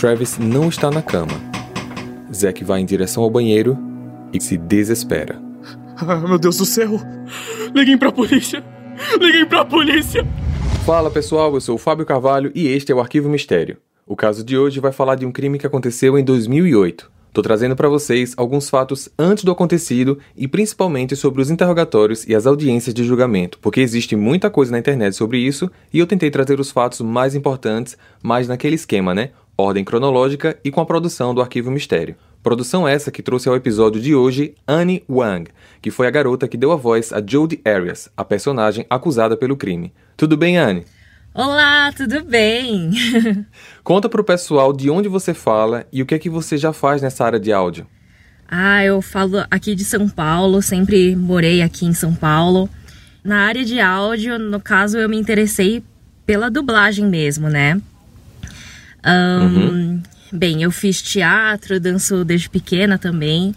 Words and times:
Travis 0.00 0.38
não 0.38 0.70
está 0.70 0.90
na 0.90 1.02
cama. 1.02 1.34
Zack 2.34 2.64
vai 2.64 2.80
em 2.80 2.86
direção 2.86 3.22
ao 3.22 3.28
banheiro 3.28 3.76
e 4.32 4.40
se 4.40 4.56
desespera. 4.56 5.38
Ah, 5.94 6.16
meu 6.16 6.38
Deus 6.38 6.56
do 6.56 6.64
céu! 6.64 6.92
Liguem 7.74 7.98
pra 7.98 8.10
polícia! 8.10 8.64
Liguem 9.20 9.44
pra 9.44 9.62
polícia! 9.62 10.26
Fala 10.86 11.10
pessoal, 11.10 11.52
eu 11.52 11.60
sou 11.60 11.74
o 11.74 11.78
Fábio 11.78 12.06
Carvalho 12.06 12.50
e 12.54 12.66
este 12.68 12.90
é 12.90 12.94
o 12.94 13.00
Arquivo 13.00 13.28
Mistério. 13.28 13.76
O 14.06 14.16
caso 14.16 14.42
de 14.42 14.56
hoje 14.56 14.80
vai 14.80 14.90
falar 14.90 15.16
de 15.16 15.26
um 15.26 15.30
crime 15.30 15.58
que 15.58 15.66
aconteceu 15.66 16.18
em 16.18 16.24
2008. 16.24 17.10
Tô 17.30 17.42
trazendo 17.42 17.76
para 17.76 17.88
vocês 17.88 18.32
alguns 18.38 18.70
fatos 18.70 19.08
antes 19.18 19.44
do 19.44 19.52
acontecido 19.52 20.18
e 20.34 20.48
principalmente 20.48 21.14
sobre 21.14 21.42
os 21.42 21.50
interrogatórios 21.50 22.26
e 22.26 22.34
as 22.34 22.46
audiências 22.46 22.94
de 22.94 23.04
julgamento, 23.04 23.58
porque 23.60 23.80
existe 23.80 24.16
muita 24.16 24.48
coisa 24.48 24.72
na 24.72 24.78
internet 24.78 25.14
sobre 25.14 25.38
isso 25.38 25.70
e 25.92 25.98
eu 25.98 26.06
tentei 26.06 26.30
trazer 26.30 26.58
os 26.58 26.70
fatos 26.70 27.02
mais 27.02 27.34
importantes, 27.34 27.98
mais 28.22 28.48
naquele 28.48 28.74
esquema, 28.74 29.14
né? 29.14 29.30
Ordem 29.60 29.84
cronológica 29.84 30.58
e 30.64 30.70
com 30.70 30.80
a 30.80 30.86
produção 30.86 31.34
do 31.34 31.42
Arquivo 31.42 31.70
Mistério. 31.70 32.16
Produção 32.42 32.88
essa 32.88 33.10
que 33.10 33.22
trouxe 33.22 33.48
ao 33.48 33.54
episódio 33.54 34.00
de 34.00 34.14
hoje 34.14 34.54
Annie 34.66 35.04
Wang, 35.06 35.50
que 35.82 35.90
foi 35.90 36.06
a 36.06 36.10
garota 36.10 36.48
que 36.48 36.56
deu 36.56 36.72
a 36.72 36.76
voz 36.76 37.12
a 37.12 37.22
Jodie 37.24 37.60
Arias, 37.64 38.08
a 38.16 38.24
personagem 38.24 38.86
acusada 38.88 39.36
pelo 39.36 39.58
crime. 39.58 39.92
Tudo 40.16 40.36
bem, 40.36 40.56
Annie? 40.56 40.86
Olá, 41.34 41.92
tudo 41.92 42.24
bem? 42.24 42.90
Conta 43.84 44.08
pro 44.08 44.24
pessoal 44.24 44.72
de 44.72 44.88
onde 44.88 45.08
você 45.08 45.34
fala 45.34 45.86
e 45.92 46.00
o 46.00 46.06
que 46.06 46.14
é 46.14 46.18
que 46.18 46.30
você 46.30 46.56
já 46.56 46.72
faz 46.72 47.02
nessa 47.02 47.24
área 47.24 47.38
de 47.38 47.52
áudio. 47.52 47.86
Ah, 48.48 48.82
eu 48.82 49.02
falo 49.02 49.44
aqui 49.50 49.74
de 49.74 49.84
São 49.84 50.08
Paulo, 50.08 50.62
sempre 50.62 51.14
morei 51.14 51.60
aqui 51.60 51.84
em 51.84 51.92
São 51.92 52.14
Paulo. 52.14 52.68
Na 53.22 53.40
área 53.40 53.64
de 53.64 53.78
áudio, 53.78 54.38
no 54.38 54.58
caso, 54.58 54.98
eu 54.98 55.08
me 55.08 55.18
interessei 55.18 55.84
pela 56.24 56.50
dublagem 56.50 57.06
mesmo, 57.06 57.48
né? 57.48 57.80
Um, 59.04 59.44
uhum. 59.44 60.02
Bem, 60.32 60.62
eu 60.62 60.70
fiz 60.70 61.02
teatro, 61.02 61.80
danço 61.80 62.24
desde 62.24 62.48
pequena 62.48 62.98
também. 62.98 63.54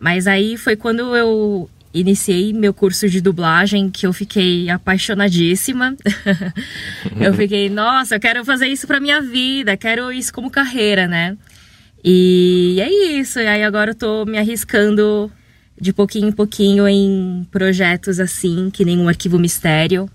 Mas 0.00 0.26
aí 0.26 0.56
foi 0.56 0.76
quando 0.76 1.16
eu 1.16 1.68
iniciei 1.92 2.52
meu 2.52 2.74
curso 2.74 3.08
de 3.08 3.20
dublagem 3.20 3.90
que 3.90 4.06
eu 4.06 4.12
fiquei 4.12 4.68
apaixonadíssima. 4.70 5.96
eu 7.20 7.34
fiquei, 7.34 7.68
nossa, 7.68 8.16
eu 8.16 8.20
quero 8.20 8.44
fazer 8.44 8.66
isso 8.66 8.86
pra 8.86 9.00
minha 9.00 9.20
vida, 9.20 9.76
quero 9.76 10.12
isso 10.12 10.32
como 10.32 10.50
carreira, 10.50 11.06
né? 11.06 11.36
E 12.04 12.78
é 12.80 13.18
isso. 13.18 13.40
E 13.40 13.46
aí 13.46 13.62
agora 13.62 13.90
eu 13.90 13.94
tô 13.94 14.24
me 14.24 14.38
arriscando 14.38 15.30
de 15.78 15.92
pouquinho 15.92 16.28
em 16.28 16.32
pouquinho 16.32 16.88
em 16.88 17.46
projetos 17.50 18.20
assim, 18.20 18.70
que 18.70 18.84
nem 18.84 18.98
um 18.98 19.08
arquivo 19.08 19.38
mistério, 19.38 20.08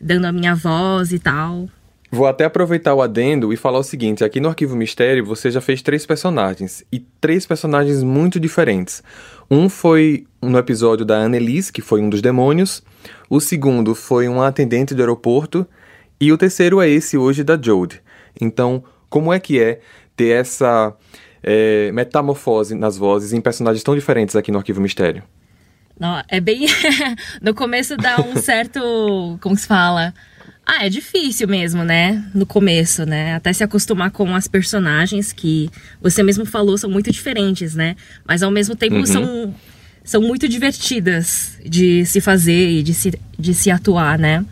dando 0.00 0.24
a 0.24 0.32
minha 0.32 0.54
voz 0.54 1.12
e 1.12 1.18
tal. 1.18 1.68
Vou 2.14 2.28
até 2.28 2.44
aproveitar 2.44 2.94
o 2.94 3.02
adendo 3.02 3.52
e 3.52 3.56
falar 3.56 3.80
o 3.80 3.82
seguinte: 3.82 4.22
aqui 4.22 4.38
no 4.38 4.48
Arquivo 4.48 4.76
Mistério 4.76 5.26
você 5.26 5.50
já 5.50 5.60
fez 5.60 5.82
três 5.82 6.06
personagens, 6.06 6.84
e 6.92 7.00
três 7.00 7.44
personagens 7.44 8.04
muito 8.04 8.38
diferentes. 8.38 9.02
Um 9.50 9.68
foi 9.68 10.24
no 10.40 10.56
episódio 10.56 11.04
da 11.04 11.16
Annelise, 11.16 11.72
que 11.72 11.82
foi 11.82 12.00
um 12.00 12.08
dos 12.08 12.22
demônios, 12.22 12.84
o 13.28 13.40
segundo 13.40 13.96
foi 13.96 14.28
um 14.28 14.40
atendente 14.40 14.94
do 14.94 15.02
aeroporto, 15.02 15.66
e 16.20 16.30
o 16.30 16.38
terceiro 16.38 16.80
é 16.80 16.88
esse 16.88 17.18
hoje 17.18 17.42
da 17.42 17.60
Jode. 17.60 18.00
Então, 18.40 18.84
como 19.10 19.32
é 19.32 19.40
que 19.40 19.60
é 19.60 19.80
ter 20.14 20.36
essa 20.36 20.96
é, 21.42 21.90
metamorfose 21.90 22.76
nas 22.76 22.96
vozes 22.96 23.32
em 23.32 23.40
personagens 23.40 23.82
tão 23.82 23.96
diferentes 23.96 24.36
aqui 24.36 24.52
no 24.52 24.58
Arquivo 24.58 24.80
Mistério? 24.80 25.24
Não, 25.98 26.22
é 26.28 26.38
bem. 26.40 26.66
no 27.42 27.54
começo 27.54 27.96
dá 27.96 28.20
um 28.20 28.36
certo. 28.36 29.36
Como 29.40 29.56
se 29.56 29.66
fala? 29.66 30.14
Ah, 30.66 30.86
é 30.86 30.88
difícil 30.88 31.46
mesmo, 31.46 31.84
né? 31.84 32.24
No 32.34 32.46
começo, 32.46 33.04
né? 33.04 33.34
Até 33.34 33.52
se 33.52 33.62
acostumar 33.62 34.10
com 34.10 34.34
as 34.34 34.48
personagens 34.48 35.30
que 35.30 35.70
você 36.00 36.22
mesmo 36.22 36.46
falou 36.46 36.78
são 36.78 36.88
muito 36.88 37.12
diferentes, 37.12 37.74
né? 37.74 37.96
Mas 38.26 38.42
ao 38.42 38.50
mesmo 38.50 38.74
tempo 38.74 38.96
uhum. 38.96 39.06
são, 39.06 39.54
são 40.02 40.22
muito 40.22 40.48
divertidas 40.48 41.58
de 41.64 42.06
se 42.06 42.18
fazer 42.20 42.78
e 42.78 42.82
de 42.82 42.94
se, 42.94 43.12
de 43.38 43.52
se 43.52 43.70
atuar, 43.70 44.18
né? 44.18 44.44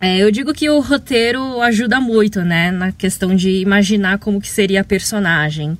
É, 0.00 0.18
eu 0.18 0.30
digo 0.30 0.52
que 0.52 0.68
o 0.68 0.80
roteiro 0.80 1.60
ajuda 1.62 2.00
muito, 2.00 2.42
né? 2.42 2.72
Na 2.72 2.90
questão 2.90 3.34
de 3.34 3.50
imaginar 3.50 4.18
como 4.18 4.40
que 4.40 4.48
seria 4.48 4.80
a 4.80 4.84
personagem. 4.84 5.78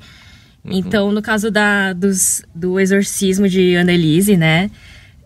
Uhum. 0.65 0.73
Então, 0.73 1.11
no 1.11 1.21
caso 1.21 1.51
da, 1.51 1.93
dos, 1.93 2.45
do 2.55 2.79
exorcismo 2.79 3.49
de 3.49 3.75
Annelise, 3.75 4.37
né? 4.37 4.71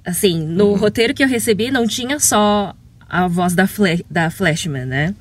Assim, 0.06 0.42
no 0.42 0.68
uhum. 0.68 0.76
roteiro 0.76 1.12
que 1.12 1.22
eu 1.22 1.28
recebi 1.28 1.70
não 1.70 1.86
tinha 1.86 2.18
só 2.18 2.74
a 3.08 3.26
voz 3.26 3.54
da, 3.54 3.66
Fle 3.66 4.04
da 4.10 4.30
Flashman, 4.30 4.84
né? 4.84 5.14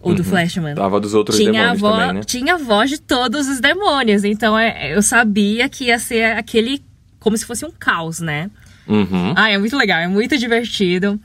Ou 0.00 0.10
uhum. 0.10 0.16
do 0.16 0.24
Flashman. 0.24 0.74
Tava 0.74 0.98
dos 0.98 1.14
outros 1.14 1.36
tinha 1.36 1.52
demônios 1.52 1.84
a 1.84 1.90
também, 1.90 2.14
né? 2.14 2.20
Tinha 2.24 2.54
a 2.54 2.58
voz 2.58 2.90
de 2.90 2.98
todos 3.00 3.48
os 3.48 3.60
demônios. 3.60 4.24
Então 4.24 4.58
é, 4.58 4.94
eu 4.94 5.02
sabia 5.02 5.68
que 5.68 5.86
ia 5.86 5.98
ser 5.98 6.36
aquele... 6.36 6.82
Como 7.18 7.36
se 7.36 7.44
fosse 7.44 7.66
um 7.66 7.70
caos, 7.70 8.20
né? 8.20 8.50
Uhum. 8.88 9.34
Ah, 9.36 9.50
é 9.50 9.58
muito 9.58 9.76
legal. 9.76 9.98
É 9.98 10.08
muito 10.08 10.38
divertido. 10.38 11.20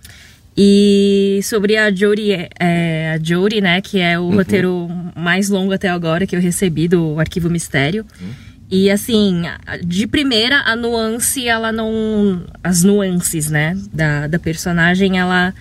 E 0.58 1.40
sobre 1.44 1.76
a 1.76 1.94
Jodie, 1.94 2.32
é, 2.32 2.50
é 2.60 3.12
a 3.14 3.20
Jodie, 3.24 3.62
né? 3.62 3.82
Que 3.82 4.00
é 4.00 4.20
o 4.20 4.24
uhum. 4.24 4.36
roteiro 4.36 4.90
mais 5.16 5.50
longo 5.50 5.74
até 5.74 5.90
agora 5.90 6.28
que 6.28 6.36
eu 6.36 6.42
recebi 6.42 6.88
do 6.88 7.20
Arquivo 7.20 7.50
Mistério. 7.50 8.06
Uhum. 8.22 8.34
E 8.70 8.90
assim, 8.90 9.44
de 9.84 10.08
primeira, 10.08 10.62
a 10.62 10.76
nuance, 10.76 11.48
ela 11.48 11.72
não. 11.72 12.44
As 12.64 12.84
nuances, 12.84 13.50
né? 13.50 13.78
Da, 13.94 14.28
da 14.28 14.40
personagem, 14.40 15.20
ela 15.20 15.54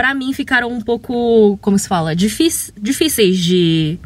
para 0.00 0.14
mim 0.14 0.32
ficaram 0.32 0.70
um 0.72 0.80
pouco, 0.80 1.58
como 1.60 1.78
se 1.78 1.86
fala, 1.86 2.16
difíceis 2.16 3.36
de, 3.36 3.98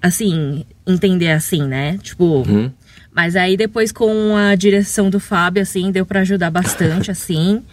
assim, 0.00 0.64
entender 0.86 1.32
assim, 1.32 1.66
né? 1.66 1.98
Tipo. 2.00 2.44
Uhum. 2.48 2.70
Mas 3.12 3.34
aí 3.34 3.56
depois 3.56 3.90
com 3.90 4.36
a 4.36 4.54
direção 4.54 5.10
do 5.10 5.18
Fábio, 5.18 5.60
assim, 5.60 5.90
deu 5.90 6.06
para 6.06 6.20
ajudar 6.20 6.52
bastante, 6.52 7.10
assim. 7.10 7.64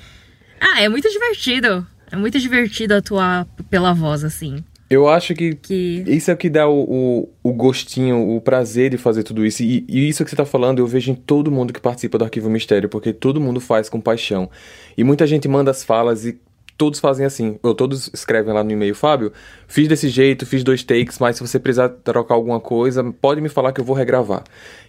Ah, 0.59 0.81
é 0.81 0.89
muito 0.89 1.07
divertido. 1.07 1.85
É 2.11 2.15
muito 2.15 2.39
divertido 2.39 2.95
atuar 2.95 3.45
pela 3.69 3.93
voz, 3.93 4.23
assim. 4.23 4.63
Eu 4.89 5.07
acho 5.07 5.35
que, 5.35 5.53
que... 5.53 6.03
isso 6.07 6.31
é 6.31 6.33
o 6.33 6.37
que 6.37 6.49
dá 6.49 6.67
o, 6.67 6.79
o, 6.81 7.29
o, 7.43 7.53
gostinho, 7.53 8.35
o 8.35 8.41
prazer 8.41 8.89
de 8.89 8.97
fazer 8.97 9.21
tudo 9.21 9.45
isso. 9.45 9.61
E, 9.61 9.85
e, 9.87 10.09
isso 10.09 10.23
que 10.23 10.31
você 10.31 10.35
tá 10.35 10.45
falando, 10.45 10.79
eu 10.79 10.87
vejo 10.87 11.11
em 11.11 11.15
todo 11.15 11.51
mundo 11.51 11.73
que 11.73 11.79
participa 11.79 12.17
do 12.17 12.23
Arquivo 12.23 12.49
Mistério, 12.49 12.89
porque 12.89 13.13
todo 13.13 13.39
mundo 13.39 13.59
faz 13.59 13.87
com 13.87 14.01
paixão. 14.01 14.49
E 14.97 15.03
muita 15.03 15.27
gente 15.27 15.47
manda 15.47 15.69
as 15.69 15.83
falas 15.83 16.25
e 16.25 16.39
todos 16.77 16.99
fazem 16.99 17.25
assim, 17.25 17.57
ou 17.63 17.73
todos 17.73 18.09
escrevem 18.13 18.53
lá 18.53 18.63
no 18.63 18.71
e-mail, 18.71 18.93
Fábio, 18.93 19.31
fiz 19.67 19.87
desse 19.87 20.09
jeito, 20.09 20.45
fiz 20.45 20.63
dois 20.63 20.83
takes, 20.83 21.19
mas 21.19 21.37
se 21.37 21.41
você 21.41 21.59
precisar 21.59 21.89
trocar 21.89 22.35
alguma 22.35 22.59
coisa, 22.59 23.03
pode 23.21 23.41
me 23.41 23.49
falar 23.49 23.71
que 23.71 23.79
eu 23.79 23.85
vou 23.85 23.95
regravar. 23.95 24.43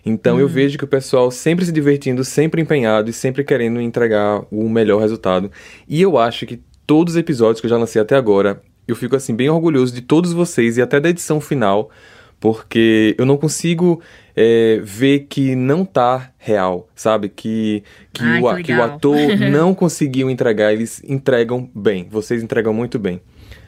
Então 0.04 0.38
eu 0.38 0.46
uhum. 0.46 0.52
vejo 0.52 0.78
que 0.78 0.84
o 0.84 0.88
pessoal 0.88 1.30
sempre 1.30 1.64
se 1.64 1.72
divertindo, 1.72 2.24
sempre 2.24 2.60
empenhado 2.60 3.10
e 3.10 3.12
sempre 3.12 3.44
querendo 3.44 3.80
entregar 3.80 4.44
o 4.50 4.68
melhor 4.68 5.00
resultado. 5.00 5.50
E 5.88 6.02
eu 6.02 6.18
acho 6.18 6.46
que 6.46 6.60
todos 6.86 7.14
os 7.14 7.18
episódios 7.18 7.60
que 7.60 7.66
eu 7.66 7.70
já 7.70 7.76
lancei 7.76 8.00
até 8.00 8.16
agora, 8.16 8.62
eu 8.86 8.94
fico 8.94 9.16
assim 9.16 9.34
bem 9.34 9.48
orgulhoso 9.48 9.94
de 9.94 10.02
todos 10.02 10.32
vocês 10.32 10.76
e 10.76 10.82
até 10.82 11.00
da 11.00 11.08
edição 11.08 11.40
final, 11.40 11.90
porque 12.46 13.16
eu 13.18 13.26
não 13.26 13.36
consigo 13.36 14.00
é, 14.36 14.78
ver 14.80 15.26
que 15.28 15.56
não 15.56 15.84
tá 15.84 16.30
real, 16.38 16.88
sabe? 16.94 17.28
Que, 17.28 17.82
que, 18.12 18.22
Ai, 18.22 18.40
o, 18.40 18.54
que, 18.54 18.62
que 18.62 18.72
o 18.72 18.80
ator 18.84 19.16
não 19.50 19.74
conseguiu 19.74 20.30
entregar, 20.30 20.72
eles 20.72 21.02
entregam 21.02 21.68
bem, 21.74 22.06
vocês 22.08 22.44
entregam 22.44 22.72
muito 22.72 23.00
bem. 23.00 23.20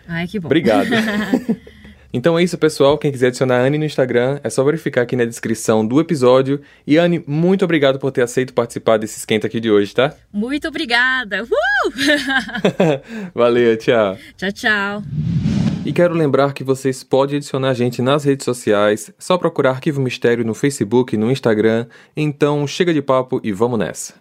Ai, 0.06 0.28
que 0.28 0.38
bom. 0.38 0.46
Obrigado. 0.46 0.90
Então 2.10 2.38
é 2.38 2.42
isso, 2.42 2.56
pessoal. 2.56 2.96
Quem 2.96 3.12
quiser 3.12 3.26
adicionar 3.26 3.56
a 3.56 3.66
Anne 3.66 3.76
no 3.76 3.84
Instagram, 3.84 4.40
é 4.42 4.48
só 4.48 4.64
verificar 4.64 5.02
aqui 5.02 5.14
na 5.14 5.26
descrição 5.26 5.86
do 5.86 6.00
episódio. 6.00 6.58
E 6.86 6.96
Anne, 6.96 7.22
muito 7.26 7.66
obrigado 7.66 7.98
por 7.98 8.10
ter 8.10 8.22
aceito 8.22 8.54
participar 8.54 8.96
desse 8.96 9.18
esquenta 9.18 9.46
aqui 9.46 9.60
de 9.60 9.70
hoje, 9.70 9.94
tá? 9.94 10.14
Muito 10.32 10.66
obrigada. 10.66 11.44
Uh! 11.44 11.92
Valeu, 13.34 13.76
tchau. 13.76 14.16
Tchau, 14.38 14.52
tchau. 14.52 15.02
E 15.88 15.92
quero 15.94 16.12
lembrar 16.12 16.52
que 16.52 16.62
vocês 16.62 17.02
podem 17.02 17.38
adicionar 17.38 17.70
a 17.70 17.72
gente 17.72 18.02
nas 18.02 18.22
redes 18.22 18.44
sociais, 18.44 19.10
só 19.18 19.38
procurar 19.38 19.70
Arquivo 19.70 20.02
Mistério 20.02 20.44
no 20.44 20.52
Facebook 20.52 21.14
e 21.14 21.18
no 21.18 21.30
Instagram. 21.32 21.86
Então 22.14 22.66
chega 22.66 22.92
de 22.92 23.00
papo 23.00 23.40
e 23.42 23.52
vamos 23.52 23.78
nessa. 23.78 24.12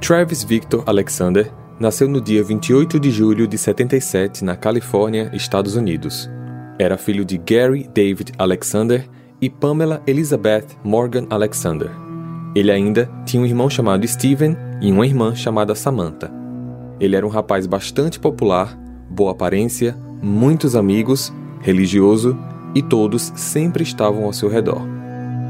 Travis 0.00 0.42
Victor 0.42 0.82
Alexander 0.84 1.48
nasceu 1.78 2.08
no 2.08 2.20
dia 2.20 2.42
28 2.42 2.98
de 2.98 3.12
julho 3.12 3.46
de 3.46 3.56
77 3.56 4.44
na 4.44 4.56
Califórnia, 4.56 5.30
Estados 5.32 5.76
Unidos. 5.76 6.28
Era 6.76 6.98
filho 6.98 7.24
de 7.24 7.38
Gary 7.38 7.88
David 7.94 8.32
Alexander 8.36 9.08
e 9.40 9.48
Pamela 9.48 10.02
Elizabeth 10.08 10.66
Morgan 10.82 11.28
Alexander. 11.30 12.01
Ele 12.54 12.70
ainda 12.70 13.08
tinha 13.24 13.42
um 13.42 13.46
irmão 13.46 13.70
chamado 13.70 14.06
Steven 14.06 14.56
e 14.80 14.90
uma 14.92 15.06
irmã 15.06 15.34
chamada 15.34 15.74
Samantha. 15.74 16.30
Ele 17.00 17.16
era 17.16 17.26
um 17.26 17.30
rapaz 17.30 17.66
bastante 17.66 18.20
popular, 18.20 18.78
boa 19.08 19.32
aparência, 19.32 19.96
muitos 20.22 20.76
amigos, 20.76 21.32
religioso 21.60 22.38
e 22.74 22.82
todos 22.82 23.32
sempre 23.34 23.82
estavam 23.82 24.24
ao 24.24 24.32
seu 24.32 24.48
redor. 24.48 24.82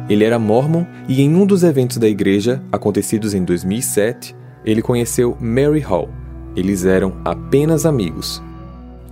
Ele 0.08 0.24
era 0.24 0.38
mormon 0.38 0.84
e 1.08 1.22
em 1.22 1.34
um 1.34 1.46
dos 1.46 1.62
eventos 1.62 1.96
da 1.96 2.08
igreja, 2.08 2.62
acontecidos 2.70 3.34
em 3.34 3.44
2007, 3.44 4.34
ele 4.64 4.82
conheceu 4.82 5.36
Mary 5.40 5.80
Hall, 5.80 6.08
Eles 6.54 6.84
eram 6.84 7.14
apenas 7.24 7.86
amigos. 7.86 8.42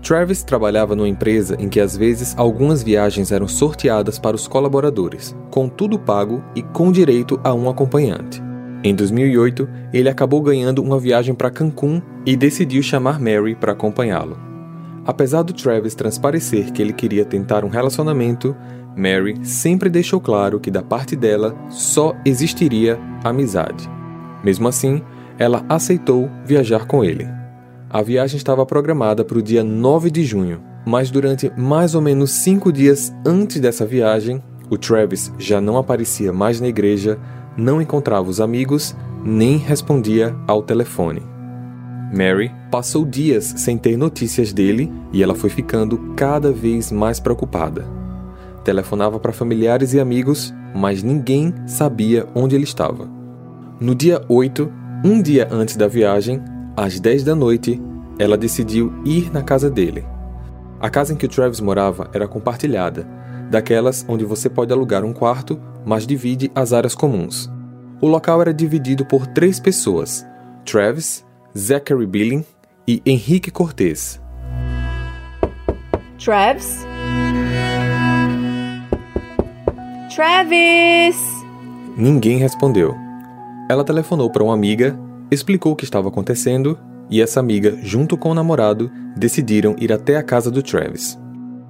Travis 0.02 0.42
trabalhava 0.42 0.96
numa 0.96 1.08
empresa 1.08 1.56
em 1.58 1.68
que 1.68 1.78
às 1.78 1.96
vezes 1.96 2.34
algumas 2.36 2.82
viagens 2.82 3.30
eram 3.30 3.46
sorteadas 3.46 4.18
para 4.18 4.34
os 4.34 4.48
colaboradores, 4.48 5.36
com 5.50 5.68
tudo 5.68 5.98
pago 5.98 6.42
e 6.54 6.62
com 6.62 6.90
direito 6.90 7.38
a 7.44 7.52
um 7.52 7.68
acompanhante. 7.68 8.42
Em 8.82 8.94
2008, 8.94 9.68
ele 9.92 10.08
acabou 10.08 10.40
ganhando 10.40 10.82
uma 10.82 10.98
viagem 10.98 11.34
para 11.34 11.50
Cancún 11.50 12.00
e 12.24 12.34
decidiu 12.34 12.82
chamar 12.82 13.20
Mary 13.20 13.54
para 13.54 13.72
acompanhá-lo. 13.72 14.38
Apesar 15.04 15.42
do 15.42 15.52
Travis 15.52 15.94
transparecer 15.94 16.72
que 16.72 16.80
ele 16.80 16.92
queria 16.92 17.24
tentar 17.24 17.64
um 17.64 17.68
relacionamento, 17.68 18.56
Mary 18.96 19.38
sempre 19.42 19.90
deixou 19.90 20.20
claro 20.20 20.58
que 20.58 20.70
da 20.70 20.82
parte 20.82 21.14
dela 21.14 21.54
só 21.68 22.14
existiria 22.24 22.98
amizade. 23.22 23.88
Mesmo 24.42 24.66
assim, 24.66 25.02
ela 25.38 25.64
aceitou 25.68 26.30
viajar 26.44 26.86
com 26.86 27.04
ele. 27.04 27.39
A 27.92 28.02
viagem 28.02 28.36
estava 28.36 28.64
programada 28.64 29.24
para 29.24 29.36
o 29.36 29.42
dia 29.42 29.64
9 29.64 30.12
de 30.12 30.24
junho, 30.24 30.62
mas 30.86 31.10
durante 31.10 31.50
mais 31.56 31.92
ou 31.92 32.00
menos 32.00 32.30
cinco 32.30 32.72
dias 32.72 33.12
antes 33.26 33.60
dessa 33.60 33.84
viagem, 33.84 34.40
o 34.70 34.78
Travis 34.78 35.32
já 35.40 35.60
não 35.60 35.76
aparecia 35.76 36.32
mais 36.32 36.60
na 36.60 36.68
igreja, 36.68 37.18
não 37.56 37.82
encontrava 37.82 38.30
os 38.30 38.40
amigos, 38.40 38.94
nem 39.24 39.56
respondia 39.56 40.32
ao 40.46 40.62
telefone. 40.62 41.20
Mary 42.16 42.52
passou 42.70 43.04
dias 43.04 43.54
sem 43.56 43.76
ter 43.76 43.96
notícias 43.96 44.52
dele 44.52 44.92
e 45.12 45.20
ela 45.20 45.34
foi 45.34 45.50
ficando 45.50 46.14
cada 46.14 46.52
vez 46.52 46.92
mais 46.92 47.18
preocupada. 47.18 47.84
Telefonava 48.62 49.18
para 49.18 49.32
familiares 49.32 49.94
e 49.94 49.98
amigos, 49.98 50.54
mas 50.76 51.02
ninguém 51.02 51.52
sabia 51.66 52.24
onde 52.36 52.54
ele 52.54 52.62
estava. 52.62 53.08
No 53.80 53.96
dia 53.96 54.24
8, 54.28 54.72
um 55.04 55.20
dia 55.20 55.48
antes 55.50 55.74
da 55.74 55.88
viagem, 55.88 56.40
às 56.76 57.00
10 57.00 57.24
da 57.24 57.34
noite, 57.34 57.80
ela 58.18 58.36
decidiu 58.36 58.92
ir 59.04 59.32
na 59.32 59.42
casa 59.42 59.70
dele. 59.70 60.04
A 60.80 60.88
casa 60.88 61.12
em 61.12 61.16
que 61.16 61.26
o 61.26 61.28
Travis 61.28 61.60
morava 61.60 62.10
era 62.12 62.28
compartilhada, 62.28 63.06
daquelas 63.50 64.04
onde 64.08 64.24
você 64.24 64.48
pode 64.48 64.72
alugar 64.72 65.04
um 65.04 65.12
quarto, 65.12 65.60
mas 65.84 66.06
divide 66.06 66.50
as 66.54 66.72
áreas 66.72 66.94
comuns. 66.94 67.50
O 68.00 68.06
local 68.06 68.40
era 68.40 68.54
dividido 68.54 69.04
por 69.04 69.26
três 69.26 69.60
pessoas: 69.60 70.26
Travis, 70.64 71.24
Zachary 71.56 72.06
Billing 72.06 72.44
e 72.86 73.02
Henrique 73.04 73.50
Cortez. 73.50 74.20
Travis? 76.18 76.86
Travis! 80.14 81.16
Ninguém 81.96 82.38
respondeu. 82.38 82.94
Ela 83.68 83.84
telefonou 83.84 84.30
para 84.30 84.42
uma 84.42 84.54
amiga 84.54 84.98
explicou 85.30 85.72
o 85.72 85.76
que 85.76 85.84
estava 85.84 86.08
acontecendo 86.08 86.78
e 87.10 87.20
essa 87.20 87.40
amiga, 87.40 87.76
junto 87.82 88.16
com 88.16 88.30
o 88.30 88.34
namorado, 88.34 88.90
decidiram 89.16 89.74
ir 89.78 89.92
até 89.92 90.16
a 90.16 90.22
casa 90.22 90.50
do 90.50 90.62
Travis. 90.62 91.18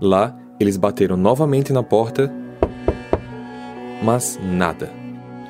Lá, 0.00 0.36
eles 0.58 0.76
bateram 0.76 1.16
novamente 1.16 1.72
na 1.72 1.82
porta, 1.82 2.32
mas 4.02 4.38
nada. 4.42 4.90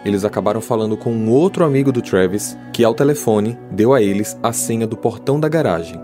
Eles 0.04 0.24
acabaram 0.24 0.60
falando 0.60 0.96
com 0.96 1.12
um 1.12 1.30
outro 1.30 1.64
amigo 1.64 1.92
do 1.92 2.00
Travis, 2.00 2.56
que 2.72 2.84
ao 2.84 2.94
telefone 2.94 3.58
deu 3.70 3.92
a 3.92 4.00
eles 4.00 4.38
a 4.42 4.52
senha 4.52 4.86
do 4.86 4.96
portão 4.96 5.38
da 5.38 5.48
garagem. 5.48 6.00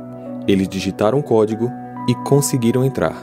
Eles 0.47 0.69
digitaram 0.69 1.19
o 1.19 1.23
código 1.23 1.71
e 2.09 2.15
conseguiram 2.17 2.85
entrar. 2.85 3.17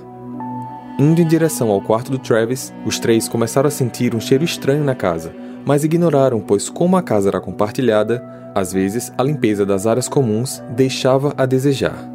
Indo 0.98 1.22
em 1.22 1.28
direção 1.28 1.70
ao 1.70 1.82
quarto 1.82 2.12
do 2.12 2.20
Travis, 2.20 2.74
os 2.86 3.00
três 3.00 3.28
começaram 3.28 3.68
a 3.68 3.72
sentir 3.72 4.16
um 4.16 4.20
cheiro 4.20 4.44
estranho 4.44 4.84
na 4.84 4.96
casa, 4.96 5.34
mas 5.66 5.84
ignoraram, 5.84 6.40
pois, 6.40 6.70
como 6.70 6.98
a 6.98 7.02
casa 7.02 7.30
era 7.30 7.40
compartilhada, 7.40 8.24
às 8.56 8.72
vezes, 8.72 9.12
a 9.18 9.24
limpeza 9.24 9.66
das 9.66 9.88
áreas 9.88 10.08
comuns 10.08 10.62
deixava 10.76 11.34
a 11.38 11.46
desejar. 11.46 12.10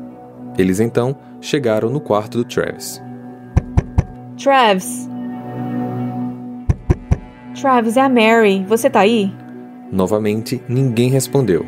Eles 0.57 0.81
então 0.81 1.17
chegaram 1.41 1.91
no 1.91 2.01
quarto 2.01 2.39
do 2.39 2.45
Travis. 2.45 3.03
Travis! 4.37 5.09
Travis, 7.61 7.97
é 7.97 8.01
a 8.01 8.09
Mary. 8.09 8.65
Você 8.69 8.89
tá 8.89 9.01
aí? 9.01 9.33
Novamente, 9.91 10.63
ninguém 10.69 11.11
respondeu. 11.11 11.67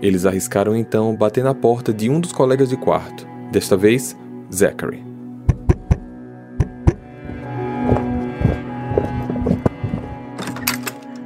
Eles 0.00 0.26
arriscaram 0.26 0.76
então 0.76 1.14
bater 1.14 1.42
na 1.42 1.54
porta 1.54 1.92
de 1.92 2.10
um 2.10 2.20
dos 2.20 2.32
colegas 2.32 2.68
de 2.68 2.76
quarto, 2.76 3.26
desta 3.50 3.76
vez, 3.76 4.16
Zachary. 4.52 5.11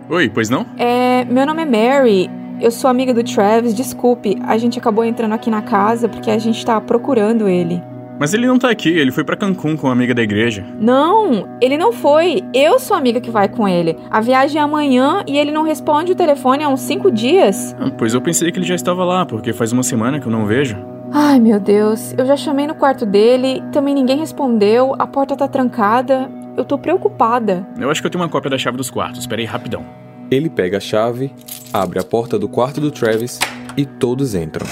Oi, 0.09 0.29
pois 0.29 0.49
não? 0.49 0.65
É, 0.79 1.25
meu 1.25 1.45
nome 1.45 1.63
é 1.63 1.65
Mary. 1.65 2.31
Eu 2.61 2.71
sou 2.71 2.89
amiga 2.89 3.13
do 3.13 3.25
Travis, 3.25 3.75
desculpe, 3.75 4.39
a 4.47 4.57
gente 4.57 4.79
acabou 4.79 5.05
entrando 5.05 5.33
aqui 5.33 5.51
na 5.51 5.61
casa 5.61 6.09
porque 6.09 6.31
a 6.31 6.39
gente 6.39 6.65
tá 6.65 6.81
procurando 6.81 7.49
ele. 7.49 7.83
Mas 8.19 8.33
ele 8.33 8.47
não 8.47 8.59
tá 8.59 8.71
aqui, 8.71 8.89
ele 8.89 9.11
foi 9.11 9.25
para 9.25 9.37
Cancún 9.37 9.77
com 9.77 9.89
uma 9.89 9.93
amiga 9.93 10.15
da 10.15 10.23
igreja. 10.23 10.65
Não, 10.81 11.47
ele 11.61 11.77
não 11.77 11.93
foi. 11.93 12.43
Eu 12.55 12.79
sou 12.79 12.95
a 12.95 12.99
amiga 12.99 13.21
que 13.21 13.31
vai 13.31 13.49
com 13.49 13.69
ele. 13.69 13.97
A 14.11 14.21
viagem 14.21 14.59
é 14.59 14.65
amanhã 14.65 15.23
e 15.27 15.37
ele 15.37 15.51
não 15.51 15.65
responde 15.65 16.13
o 16.13 16.15
telefone 16.15 16.65
há 16.65 16.69
uns 16.69 16.81
cinco 16.81 17.11
dias. 17.11 17.77
Ah, 17.79 17.91
pois 17.91 18.15
eu 18.15 18.23
pensei 18.23 18.51
que 18.51 18.59
ele 18.59 18.67
já 18.67 18.75
estava 18.75 19.05
lá, 19.05 19.27
porque 19.27 19.53
faz 19.53 19.73
uma 19.73 19.83
semana 19.83 20.19
que 20.19 20.27
eu 20.27 20.33
não 20.33 20.47
vejo. 20.47 20.79
Ai, 21.13 21.39
meu 21.39 21.61
Deus, 21.61 22.15
eu 22.17 22.25
já 22.25 22.37
chamei 22.37 22.67
no 22.67 22.75
quarto 22.75 23.05
dele, 23.05 23.63
também 23.71 23.95
ninguém 23.95 24.19
respondeu, 24.19 24.95
a 24.99 25.07
porta 25.07 25.37
tá 25.37 25.47
trancada. 25.47 26.31
Eu 26.57 26.65
tô 26.65 26.79
preocupada. 26.79 27.67
Eu 27.79 27.91
acho 27.91 28.01
que 28.01 28.07
eu 28.07 28.11
tenho 28.11 28.25
uma 28.25 28.31
cópia 28.31 28.51
da 28.51 28.57
chave 28.57 28.77
dos 28.77 28.89
quartos, 28.89 29.21
espera 29.21 29.41
aí 29.43 29.47
rapidão. 29.47 29.85
Ele 30.31 30.49
pega 30.49 30.79
a 30.79 30.81
chave, 30.81 31.33
abre 31.73 31.99
a 31.99 32.03
porta 32.03 32.39
do 32.39 32.49
quarto 32.49 32.81
do 32.81 32.91
Travis 32.91 33.39
e 33.77 33.85
todos 33.85 34.35
entram. 34.35 34.67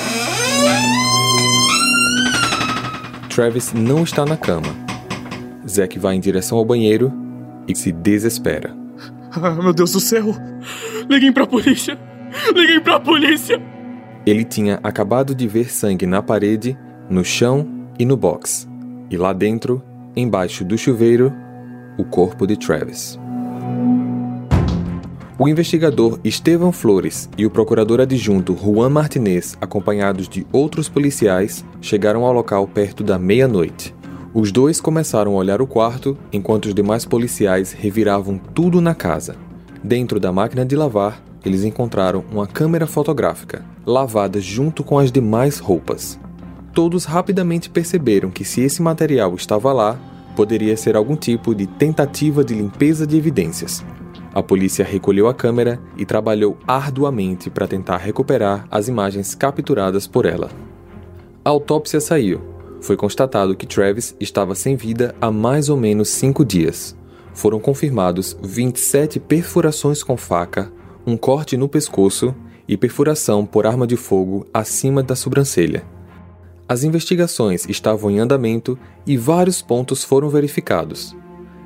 Travis 3.29 3.73
não 3.73 4.03
está 4.03 4.25
na 4.25 4.37
cama. 4.37 4.69
Zack 5.69 5.99
vai 5.99 6.15
em 6.15 6.21
direção 6.21 6.57
ao 6.57 6.65
banheiro 6.65 7.13
e 7.69 7.75
se 7.75 7.93
desespera. 7.93 8.75
Ah, 9.31 9.51
meu 9.51 9.73
Deus 9.73 9.93
do 9.93 10.01
céu! 10.01 10.27
Liguem 11.11 11.33
pra 11.33 11.47
polícia! 11.47 11.99
Liguem 12.55 12.81
pra 12.81 13.01
polícia! 13.01 13.61
Ele 14.25 14.45
tinha 14.45 14.79
acabado 14.83 15.35
de 15.35 15.47
ver 15.47 15.71
sangue 15.71 16.07
na 16.07 16.23
parede, 16.23 16.79
no 17.11 17.25
chão 17.25 17.67
e 17.99 18.07
no 18.07 18.17
box. 18.17 18.69
E 19.11 19.17
lá 19.17 19.33
dentro, 19.33 19.83
embaixo 20.17 20.65
do 20.65 20.79
chuveiro, 20.79 21.33
o 21.97 22.05
corpo 22.05 22.47
de 22.47 22.57
Travis. 22.57 23.19
O 25.37 25.49
investigador 25.49 26.21
Estevam 26.23 26.71
Flores 26.71 27.29
e 27.37 27.45
o 27.45 27.51
procurador 27.51 28.01
adjunto 28.01 28.57
Juan 28.57 28.89
Martinez, 28.89 29.57
acompanhados 29.61 30.29
de 30.29 30.47
outros 30.53 30.89
policiais, 30.89 31.65
chegaram 31.81 32.25
ao 32.25 32.33
local 32.33 32.69
perto 32.69 33.03
da 33.03 33.19
meia-noite. 33.19 33.93
Os 34.33 34.53
dois 34.53 34.81
começaram 34.81 35.33
a 35.33 35.39
olhar 35.39 35.61
o 35.61 35.67
quarto 35.67 36.17
enquanto 36.33 36.67
os 36.67 36.75
demais 36.75 37.05
policiais 37.05 37.73
reviravam 37.73 38.39
tudo 38.39 38.81
na 38.81 38.95
casa. 38.95 39.37
Dentro 39.83 40.21
da 40.21 40.33
máquina 40.33 40.65
de 40.65 40.77
lavar, 40.77 41.21
eles 41.45 41.65
encontraram 41.65 42.25
uma 42.33 42.47
câmera 42.47 42.87
fotográfica, 42.87 43.65
lavada 43.85 44.41
junto 44.41 44.83
com 44.83 44.99
as 44.99 45.11
demais 45.13 45.59
roupas. 45.59 46.19
Todos 46.73 47.05
rapidamente 47.05 47.69
perceberam 47.69 48.31
que 48.31 48.45
se 48.45 48.61
esse 48.61 48.81
material 48.81 49.35
estava 49.35 49.73
lá, 49.73 49.99
poderia 50.35 50.77
ser 50.77 50.97
algum 50.97 51.17
tipo 51.17 51.55
de 51.55 51.67
tentativa 51.67 52.45
de 52.45 52.55
limpeza 52.55 53.07
de 53.07 53.17
evidências. 53.17 53.85
A 54.35 54.43
polícia 54.43 54.85
recolheu 54.85 55.29
a 55.29 55.35
câmera 55.35 55.81
e 55.97 56.05
trabalhou 56.05 56.59
arduamente 56.67 57.49
para 57.49 57.69
tentar 57.69 57.99
recuperar 57.99 58.67
as 58.69 58.89
imagens 58.89 59.35
capturadas 59.35 60.09
por 60.09 60.27
ela. 60.27 60.51
A 61.45 61.51
autópsia 61.51 62.01
saiu. 62.01 62.41
Foi 62.81 62.97
constatado 62.97 63.55
que 63.55 63.67
Travis 63.67 64.17
estava 64.19 64.55
sem 64.55 64.75
vida 64.75 65.15
há 65.21 65.31
mais 65.31 65.69
ou 65.69 65.77
menos 65.77 66.09
cinco 66.09 66.45
dias. 66.45 66.97
Foram 67.33 67.61
confirmados 67.61 68.37
27 68.43 69.21
perfurações 69.21 70.03
com 70.03 70.17
faca, 70.17 70.73
um 71.07 71.17
corte 71.17 71.57
no 71.57 71.69
pescoço 71.69 72.35
e 72.67 72.77
perfuração 72.77 73.47
por 73.47 73.67
arma 73.67 73.87
de 73.87 73.97
fogo 73.97 74.47
acima 74.53 75.03
da 75.03 75.15
sobrancelha. 75.15 75.94
As 76.67 76.83
investigações 76.83 77.69
estavam 77.69 78.11
em 78.11 78.19
andamento 78.19 78.79
e 79.07 79.17
vários 79.17 79.61
pontos 79.61 80.03
foram 80.03 80.31
verificados. 80.31 81.15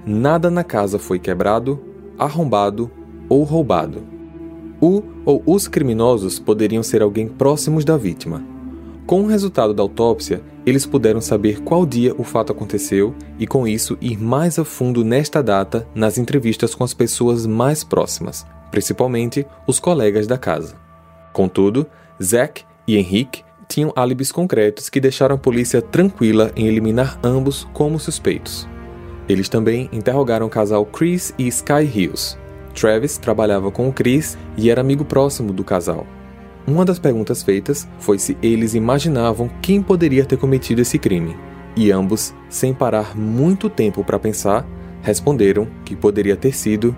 Nada 0.05 0.51
na 0.51 0.65
casa 0.65 0.99
foi 0.99 1.19
quebrado 1.19 1.81
arrombado 2.19 2.91
ou 3.29 3.45
roubado. 3.45 4.03
O 4.81 5.03
ou 5.25 5.43
os 5.47 5.69
criminosos 5.69 6.39
poderiam 6.39 6.83
ser 6.83 7.01
alguém 7.01 7.29
próximos 7.29 7.85
da 7.85 7.97
vítima. 7.97 8.45
Com 9.07 9.23
o 9.23 9.27
resultado 9.27 9.73
da 9.73 9.83
autópsia, 9.83 10.43
eles 10.67 10.85
puderam 10.85 11.21
saber 11.21 11.61
qual 11.61 11.87
dia 11.87 12.15
o 12.19 12.25
fato 12.25 12.53
aconteceu 12.53 13.15
e, 13.39 13.47
com 13.47 13.67
isso, 13.67 13.97
ir 14.01 14.21
mais 14.21 14.59
a 14.59 14.65
fundo 14.65 15.05
nesta 15.05 15.43
data 15.43 15.87
nas 15.95 16.19
entrevistas 16.19 16.75
com 16.75 16.85
as 16.85 16.93
pessoas 16.93 17.47
mais 17.47 17.83
próximas, 17.83 18.45
principalmente 18.71 19.47
os 19.67 19.81
colegas 19.81 20.27
da 20.27 20.37
casa. 20.37 20.75
Contudo, 21.33 21.87
Zack 22.23 22.65
e 22.87 22.97
Henrique 22.97 23.48
tinham 23.69 23.93
álibis 23.95 24.33
concretos 24.33 24.89
que 24.89 25.01
deixaram 25.01 25.37
a 25.37 25.39
polícia 25.39 25.83
tranquila 25.83 26.51
em 26.57 26.67
eliminar 26.67 27.19
ambos 27.23 27.69
como 27.73 28.01
suspeitos. 28.01 28.67
Eles 29.29 29.49
também 29.49 29.91
interrogaram 29.93 30.47
o 30.47 30.51
casal 30.51 30.87
Chris 30.87 31.35
e 31.39 31.47
Sky 31.47 31.85
Hills. 31.85 32.37
Travis 32.75 33.19
trabalhava 33.19 33.71
com 33.71 33.89
o 33.89 33.93
Chris 33.93 34.39
e 34.57 34.71
era 34.71 34.81
amigo 34.81 35.05
próximo 35.05 35.53
do 35.53 35.63
casal. 35.63 36.07
uma 36.67 36.85
das 36.85 36.99
perguntas 36.99 37.43
feitas 37.43 37.89
foi 37.99 38.19
se 38.19 38.37
eles 38.43 38.75
imaginavam 38.75 39.51
quem 39.63 39.83
poderia 39.83 40.25
ter 40.25 40.37
cometido 40.37 40.83
esse 40.83 40.99
crime. 40.99 41.37
E 41.75 41.91
ambos, 41.91 42.35
sem 42.51 42.75
parar 42.75 43.17
muito 43.17 43.71
tempo 43.71 44.05
para 44.05 44.19
pensar, 44.19 44.67
responderam 45.01 45.67
que 45.85 45.97
poderia 45.97 46.37
ter 46.37 46.55
sido 46.55 46.95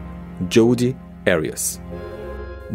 Jodie 0.49 0.97
Arias. 1.25 1.81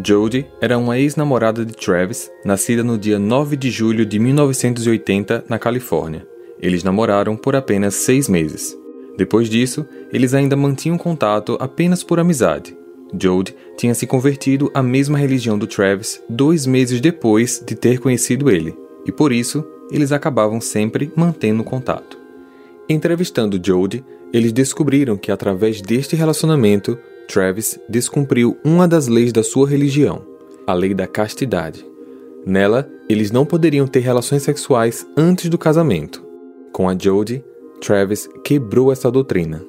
Jodie 0.04 0.46
era 0.60 0.78
uma 0.78 1.00
ex-namorada 1.00 1.66
de 1.66 1.74
Travis, 1.74 2.30
nascida 2.44 2.84
no 2.84 2.98
dia 2.98 3.18
9 3.18 3.56
de 3.56 3.72
julho 3.72 4.06
de 4.06 4.20
1980 4.20 5.46
na 5.48 5.58
Califórnia. 5.58 6.28
Eles 6.60 6.84
namoraram 6.84 7.36
por 7.38 7.56
apenas 7.56 7.96
seis 7.96 8.28
meses. 8.28 8.78
Depois 9.18 9.50
disso, 9.50 9.86
eles 10.12 10.34
ainda 10.34 10.56
mantinham 10.56 10.98
contato 10.98 11.58
apenas 11.60 12.04
por 12.04 12.20
amizade. 12.20 12.75
Jode 13.18 13.56
tinha 13.78 13.94
se 13.94 14.06
convertido 14.06 14.70
à 14.74 14.84
mesma 14.84 15.18
religião 15.18 15.58
do 15.58 15.68
Travis 15.68 16.22
dois 16.28 16.66
meses 16.66 17.00
depois 17.00 17.64
de 17.66 17.75
ter 17.75 18.00
conhecido 18.00 18.50
ele, 18.50 18.75
e 19.06 19.12
por 19.12 19.32
isso 19.32 19.66
eles 19.92 20.12
acabavam 20.12 20.60
sempre 20.60 21.12
mantendo 21.16 21.64
contato. 21.64 22.18
Entrevistando 22.90 23.60
Jode, 23.64 24.04
eles 24.34 24.52
descobriram 24.52 25.16
que 25.16 25.32
através 25.32 25.82
deste 25.82 26.16
relacionamento, 26.16 26.98
Travis 27.27 27.79
descumpriu 27.89 28.58
uma 28.63 28.88
das 28.88 29.08
leis 29.08 29.34
da 29.34 29.44
sua 29.44 29.67
religião, 29.67 30.22
a 30.65 30.74
lei 30.74 30.94
da 30.94 31.08
castidade. 31.08 31.86
Nela, 32.46 32.89
eles 33.10 33.32
não 33.32 33.46
poderiam 33.46 33.88
ter 33.88 34.00
relações 34.00 34.44
sexuais 34.44 35.05
antes 35.17 35.50
do 35.50 35.58
casamento. 35.58 36.24
Com 36.72 36.88
a 36.88 36.96
Jodie, 36.98 37.44
Travis 37.82 38.29
quebrou 38.44 38.91
essa 38.91 39.10
doutrina. 39.10 39.63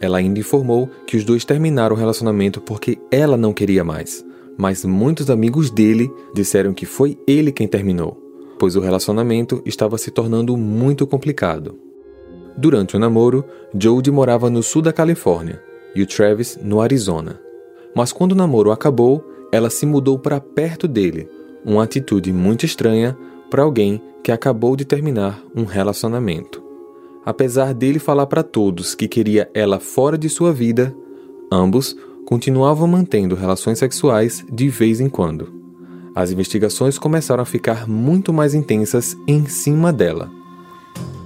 Ela 0.00 0.18
ainda 0.18 0.40
informou 0.40 0.88
que 1.06 1.16
os 1.16 1.24
dois 1.24 1.44
terminaram 1.44 1.94
o 1.94 1.98
relacionamento 1.98 2.60
porque 2.60 2.98
ela 3.10 3.36
não 3.36 3.52
queria 3.52 3.84
mais, 3.84 4.24
mas 4.58 4.84
muitos 4.84 5.30
amigos 5.30 5.70
dele 5.70 6.10
disseram 6.34 6.74
que 6.74 6.86
foi 6.86 7.18
ele 7.26 7.52
quem 7.52 7.68
terminou, 7.68 8.18
pois 8.58 8.76
o 8.76 8.80
relacionamento 8.80 9.62
estava 9.64 9.96
se 9.98 10.10
tornando 10.10 10.56
muito 10.56 11.06
complicado. 11.06 11.78
Durante 12.56 12.96
o 12.96 12.98
namoro, 12.98 13.44
Jodie 13.78 14.10
morava 14.10 14.50
no 14.50 14.62
sul 14.62 14.82
da 14.82 14.92
Califórnia 14.92 15.69
e 15.94 16.02
o 16.02 16.06
Travis 16.06 16.58
no 16.62 16.80
Arizona. 16.80 17.40
Mas 17.94 18.12
quando 18.12 18.32
o 18.32 18.36
namoro 18.36 18.70
acabou, 18.70 19.24
ela 19.52 19.70
se 19.70 19.84
mudou 19.84 20.18
para 20.18 20.40
perto 20.40 20.86
dele, 20.86 21.28
uma 21.64 21.84
atitude 21.84 22.32
muito 22.32 22.64
estranha 22.64 23.16
para 23.50 23.62
alguém 23.62 24.00
que 24.22 24.30
acabou 24.30 24.76
de 24.76 24.84
terminar 24.84 25.42
um 25.54 25.64
relacionamento. 25.64 26.62
Apesar 27.24 27.74
dele 27.74 27.98
falar 27.98 28.26
para 28.26 28.42
todos 28.42 28.94
que 28.94 29.08
queria 29.08 29.50
ela 29.52 29.78
fora 29.78 30.16
de 30.16 30.28
sua 30.28 30.52
vida, 30.52 30.94
ambos 31.52 31.96
continuavam 32.24 32.86
mantendo 32.86 33.34
relações 33.34 33.78
sexuais 33.78 34.44
de 34.50 34.68
vez 34.68 35.00
em 35.00 35.08
quando. 35.08 35.52
As 36.14 36.30
investigações 36.30 36.98
começaram 36.98 37.42
a 37.42 37.46
ficar 37.46 37.88
muito 37.88 38.32
mais 38.32 38.54
intensas 38.54 39.16
em 39.26 39.46
cima 39.46 39.92
dela. 39.92 40.30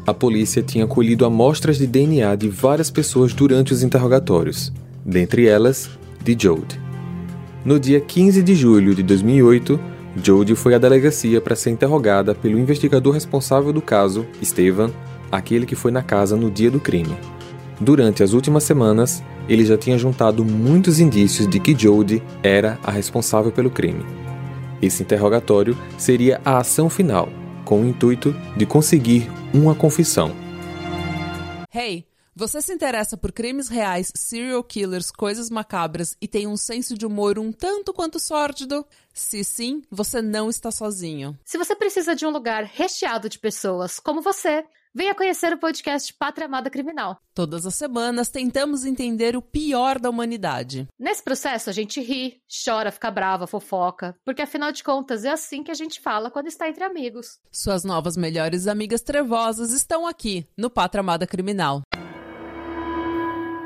A 0.06 0.12
polícia 0.12 0.62
tinha 0.62 0.87
colhido 0.87 1.25
amostras 1.25 1.78
de 1.78 1.87
DNA 1.87 2.37
de 2.37 2.49
várias 2.49 2.90
pessoas 2.90 3.32
durante 3.32 3.73
os 3.73 3.82
interrogatórios, 3.82 4.70
dentre 5.02 5.46
elas 5.46 5.88
de 6.23 6.37
Jode. 6.38 6.78
No 7.64 7.80
dia 7.80 7.99
15 8.00 8.42
de 8.42 8.54
julho 8.54 8.94
de 8.94 9.02
2008, 9.02 9.80
Jode 10.23 10.54
foi 10.54 10.75
à 10.75 10.78
delegacia 10.78 11.40
para 11.40 11.56
ser 11.56 11.70
interrogada 11.70 12.34
pelo 12.34 12.58
investigador 12.58 13.14
responsável 13.14 13.73
do 13.73 13.80
caso, 13.80 14.26
Steven, 14.44 14.92
aquele 15.32 15.64
que 15.64 15.75
foi 15.75 15.90
na 15.90 16.02
casa 16.02 16.37
no 16.37 16.50
dia 16.50 16.70
do 16.70 16.78
crime. 16.78 17.16
Durante 17.80 18.23
as 18.23 18.34
últimas 18.34 18.64
semanas, 18.64 19.23
ele 19.49 19.64
já 19.64 19.78
tinha 19.78 19.96
juntado 19.96 20.44
muitos 20.44 21.00
indícios 21.00 21.49
de 21.49 21.58
que 21.58 21.75
Jodie 21.75 22.23
era 22.42 22.78
a 22.82 22.90
responsável 22.90 23.50
pelo 23.50 23.70
crime. 23.70 24.04
Esse 24.82 25.02
interrogatório 25.02 25.75
seria 25.96 26.42
a 26.44 26.58
ação 26.58 26.90
final, 26.90 27.30
com 27.64 27.83
o 27.83 27.88
intuito 27.88 28.33
de 28.56 28.66
conseguir 28.66 29.28
uma 29.52 29.75
confissão. 29.75 30.35
Hey, 31.73 32.06
você 32.37 32.61
se 32.61 32.73
interessa 32.73 33.16
por 33.16 33.30
crimes 33.30 33.68
reais, 33.68 34.11
serial 34.12 34.64
killers, 34.64 35.11
coisas 35.12 35.49
macabras 35.49 36.16
e 36.21 36.26
tem 36.26 36.49
um 36.49 36.56
senso 36.56 36.99
de 36.99 37.06
humor 37.06 37.38
um 37.38 37.52
tanto 37.52 37.92
quanto 37.92 38.18
sórdido? 38.18 38.85
Se 39.12 39.44
sim, 39.44 39.83
você 39.88 40.21
não 40.21 40.50
está 40.50 40.73
sozinho. 40.73 41.38
Se 41.44 41.56
você 41.56 41.76
precisa 41.76 42.14
de 42.16 42.26
um 42.26 42.30
lugar 42.30 42.64
recheado 42.64 43.28
de 43.28 43.38
pessoas 43.38 44.00
como 44.00 44.21
você, 44.21 44.64
Venha 44.96 45.12
conhecer 45.12 45.52
o 45.52 45.58
podcast 45.58 46.14
Pátria 46.14 46.46
Amada 46.46 46.70
Criminal. 46.70 47.18
Todas 47.34 47.66
as 47.66 47.74
semanas 47.74 48.28
tentamos 48.28 48.84
entender 48.84 49.36
o 49.36 49.42
pior 49.42 49.98
da 49.98 50.08
humanidade. 50.08 50.86
Nesse 50.96 51.20
processo 51.20 51.68
a 51.68 51.72
gente 51.72 52.00
ri, 52.00 52.36
chora, 52.64 52.92
fica 52.92 53.10
brava, 53.10 53.44
fofoca, 53.44 54.14
porque 54.24 54.42
afinal 54.42 54.70
de 54.70 54.84
contas 54.84 55.24
é 55.24 55.30
assim 55.30 55.64
que 55.64 55.72
a 55.72 55.74
gente 55.74 56.00
fala 56.00 56.30
quando 56.30 56.46
está 56.46 56.68
entre 56.68 56.84
amigos. 56.84 57.40
Suas 57.50 57.82
novas 57.82 58.16
melhores 58.16 58.68
amigas 58.68 59.02
trevosas 59.02 59.72
estão 59.72 60.06
aqui 60.06 60.46
no 60.56 60.70
Pátria 60.70 61.00
Amada 61.00 61.26
Criminal. 61.26 61.82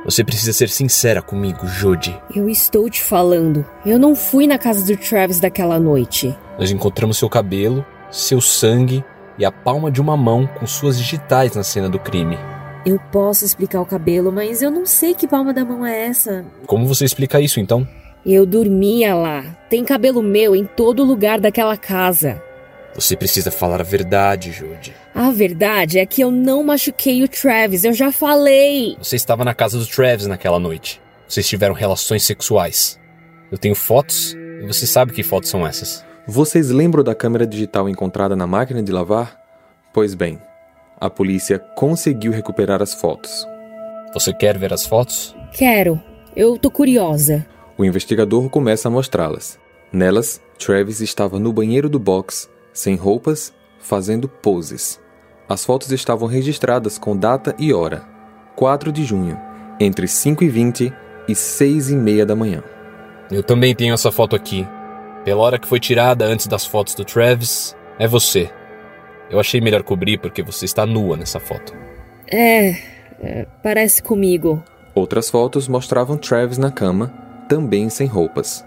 Você 0.07 0.25
precisa 0.25 0.55
ser 0.55 0.71
sincera 0.71 1.21
comigo, 1.21 1.67
Jodie. 1.67 2.19
Eu 2.35 2.49
estou 2.49 2.89
te 2.89 3.03
falando. 3.03 3.67
Eu 3.85 3.99
não 3.99 4.17
fui 4.17 4.47
na 4.47 4.57
casa 4.57 4.83
do 4.83 4.97
Travis 4.97 5.41
daquela 5.41 5.79
noite. 5.79 6.35
Nós 6.59 6.71
encontramos 6.71 7.19
seu 7.19 7.29
cabelo, 7.29 7.85
seu 8.11 8.41
sangue 8.41 9.05
e 9.39 9.45
a 9.45 9.53
palma 9.53 9.91
de 9.91 10.01
uma 10.01 10.17
mão 10.17 10.47
com 10.47 10.67
suas 10.67 10.99
digitais 10.99 11.55
na 11.55 11.63
cena 11.63 11.89
do 11.89 11.99
crime. 11.99 12.39
Eu 12.85 12.99
posso 13.13 13.45
explicar 13.45 13.81
o 13.81 13.87
cabelo, 13.87 14.33
mas 14.33 14.63
eu 14.63 14.71
não 14.71 14.87
sei 14.87 15.15
que 15.15 15.29
palma 15.29 15.53
da 15.53 15.65
mão 15.65 15.85
é 15.85 16.07
essa. 16.07 16.45
Como 16.67 16.87
você 16.87 17.05
explica 17.05 17.41
isso 17.41 17.61
então? 17.61 17.87
Eu 18.25 18.45
dormia 18.45 19.15
lá. 19.15 19.45
Tem 19.69 19.85
cabelo 19.85 20.23
meu 20.23 20.57
em 20.57 20.65
todo 20.65 21.05
lugar 21.05 21.41
daquela 21.41 21.77
casa. 21.77 22.43
Você 22.95 23.17
precisa 23.17 23.51
falar 23.51 23.81
a 23.81 23.85
verdade, 23.85 24.51
Jude. 24.51 24.95
A 25.15 25.31
verdade 25.31 25.99
é 25.99 26.07
que 26.07 26.21
eu 26.21 26.31
não 26.31 26.65
machuquei 26.65 27.23
o 27.23 27.29
Travis, 27.29 27.85
eu 27.85 27.93
já 27.93 28.11
falei. 28.11 28.97
Você 28.99 29.17
estava 29.17 29.45
na 29.45 29.55
casa 29.55 29.79
do 29.79 29.87
Travis 29.87 30.27
naquela 30.27 30.59
noite. 30.59 31.01
Vocês 31.29 31.47
tiveram 31.47 31.75
relações 31.75 32.25
sexuais. 32.25 32.99
Eu 33.53 33.59
tenho 33.59 33.75
fotos 33.75 34.35
e 34.35 34.67
você 34.67 34.87
sabe 34.87 35.13
que 35.13 35.23
fotos 35.23 35.51
são 35.51 35.67
essas. 35.67 36.05
Vocês 36.31 36.69
lembram 36.69 37.03
da 37.03 37.15
câmera 37.15 37.47
digital 37.47 37.89
encontrada 37.89 38.37
na 38.37 38.47
máquina 38.47 38.83
de 38.83 38.93
lavar? 38.93 39.41
Pois 39.95 40.15
bem, 40.15 40.39
a 41.01 41.09
polícia 41.09 41.59
conseguiu 41.59 42.33
recuperar 42.33 42.83
as 42.83 42.93
fotos. 42.93 43.47
Você 44.13 44.35
quer 44.35 44.59
ver 44.59 44.71
as 44.71 44.87
fotos? 44.87 45.35
Quero. 45.55 45.99
Eu 46.37 46.59
tô 46.59 46.71
curiosa. 46.71 47.47
O 47.79 47.85
investigador 47.85 48.51
começa 48.51 48.89
a 48.89 48.91
mostrá-las. 48.91 49.59
Nelas, 49.91 50.39
Travis 50.59 51.01
estava 51.01 51.41
no 51.41 51.51
banheiro 51.51 51.89
do 51.89 51.99
box, 51.99 52.47
sem 52.75 52.95
roupas, 52.95 53.51
fazendo 53.81 54.29
poses. 54.29 55.01
As 55.49 55.65
fotos 55.65 55.91
estavam 55.93 56.29
registradas 56.29 56.99
com 56.99 57.17
data 57.17 57.57
e 57.59 57.73
hora. 57.73 58.03
4 58.55 58.93
de 58.93 59.03
junho, 59.03 59.41
entre 59.81 60.07
5 60.07 60.45
e 60.45 60.49
20 60.51 60.93
e 61.27 61.35
6 61.35 61.91
e 61.91 61.97
meia 61.97 62.27
da 62.27 62.37
manhã. 62.37 62.63
Eu 63.31 63.43
também 63.43 63.75
tenho 63.75 63.95
essa 63.95 64.13
foto 64.13 64.37
aqui. 64.37 64.69
Pela 65.25 65.43
hora 65.43 65.59
que 65.59 65.69
foi 65.69 65.81
tirada 65.81 66.25
antes 66.25 66.47
das 66.47 66.65
fotos 66.65 66.95
do 66.95 67.05
Travis, 67.05 67.77
é 67.99 68.07
você. 68.07 68.51
Eu 69.31 69.39
achei 69.39 69.61
melhor 69.61 69.83
cobrir 69.83 70.19
porque 70.19 70.43
você 70.43 70.65
está 70.65 70.87
nua 70.87 71.17
nessa 71.17 71.39
foto. 71.39 71.75
É, 72.27 72.71
é, 73.21 73.47
parece 73.63 74.03
comigo. 74.03 74.63
Outras 74.95 75.31
fotos 75.31 75.69
mostravam 75.69 76.17
Travis 76.17 76.59
na 76.59 76.71
cama, 76.71 77.13
também 77.49 77.89
sem 77.89 78.07
roupas. 78.07 78.65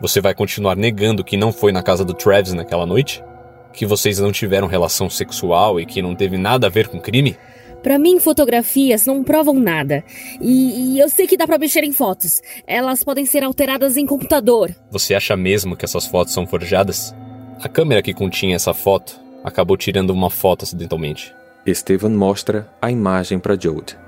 Você 0.00 0.20
vai 0.20 0.34
continuar 0.34 0.76
negando 0.76 1.24
que 1.24 1.36
não 1.36 1.52
foi 1.52 1.72
na 1.72 1.82
casa 1.82 2.04
do 2.04 2.12
Travis 2.12 2.52
naquela 2.52 2.84
noite? 2.84 3.24
Que 3.72 3.86
vocês 3.86 4.18
não 4.18 4.30
tiveram 4.30 4.66
relação 4.66 5.08
sexual 5.08 5.80
e 5.80 5.86
que 5.86 6.02
não 6.02 6.14
teve 6.14 6.36
nada 6.36 6.66
a 6.66 6.70
ver 6.70 6.88
com 6.88 7.00
crime? 7.00 7.36
Para 7.84 7.98
mim, 7.98 8.18
fotografias 8.18 9.04
não 9.04 9.22
provam 9.22 9.52
nada. 9.60 10.02
E, 10.40 10.94
e, 10.94 10.98
eu 10.98 11.06
sei 11.10 11.26
que 11.26 11.36
dá 11.36 11.46
para 11.46 11.58
mexer 11.58 11.84
em 11.84 11.92
fotos. 11.92 12.40
Elas 12.66 13.04
podem 13.04 13.26
ser 13.26 13.44
alteradas 13.44 13.98
em 13.98 14.06
computador. 14.06 14.74
Você 14.90 15.14
acha 15.14 15.36
mesmo 15.36 15.76
que 15.76 15.84
essas 15.84 16.06
fotos 16.06 16.32
são 16.32 16.46
forjadas? 16.46 17.14
A 17.60 17.68
câmera 17.68 18.00
que 18.00 18.14
continha 18.14 18.56
essa 18.56 18.72
foto 18.72 19.20
acabou 19.44 19.76
tirando 19.76 20.08
uma 20.10 20.30
foto 20.30 20.64
acidentalmente. 20.64 21.34
Estevan 21.66 22.08
mostra 22.08 22.66
a 22.80 22.90
imagem 22.90 23.38
para 23.38 23.54
Jode. 23.54 23.98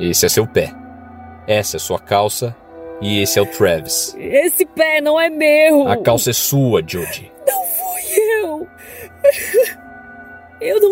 Esse 0.00 0.24
é 0.24 0.28
seu 0.30 0.46
pé. 0.46 0.72
Essa 1.46 1.76
é 1.76 1.78
sua 1.78 1.98
calça 1.98 2.56
e 3.02 3.20
esse 3.20 3.38
é 3.38 3.42
o 3.42 3.46
Travis. 3.46 4.16
Esse 4.18 4.64
pé 4.64 5.02
não 5.02 5.20
é 5.20 5.28
meu. 5.28 5.86
A 5.86 5.98
calça 5.98 6.30
é 6.30 6.32
sua, 6.32 6.82
Jode. 6.86 7.30
Não 7.46 7.64
fui 7.64 8.02
eu. 8.42 8.66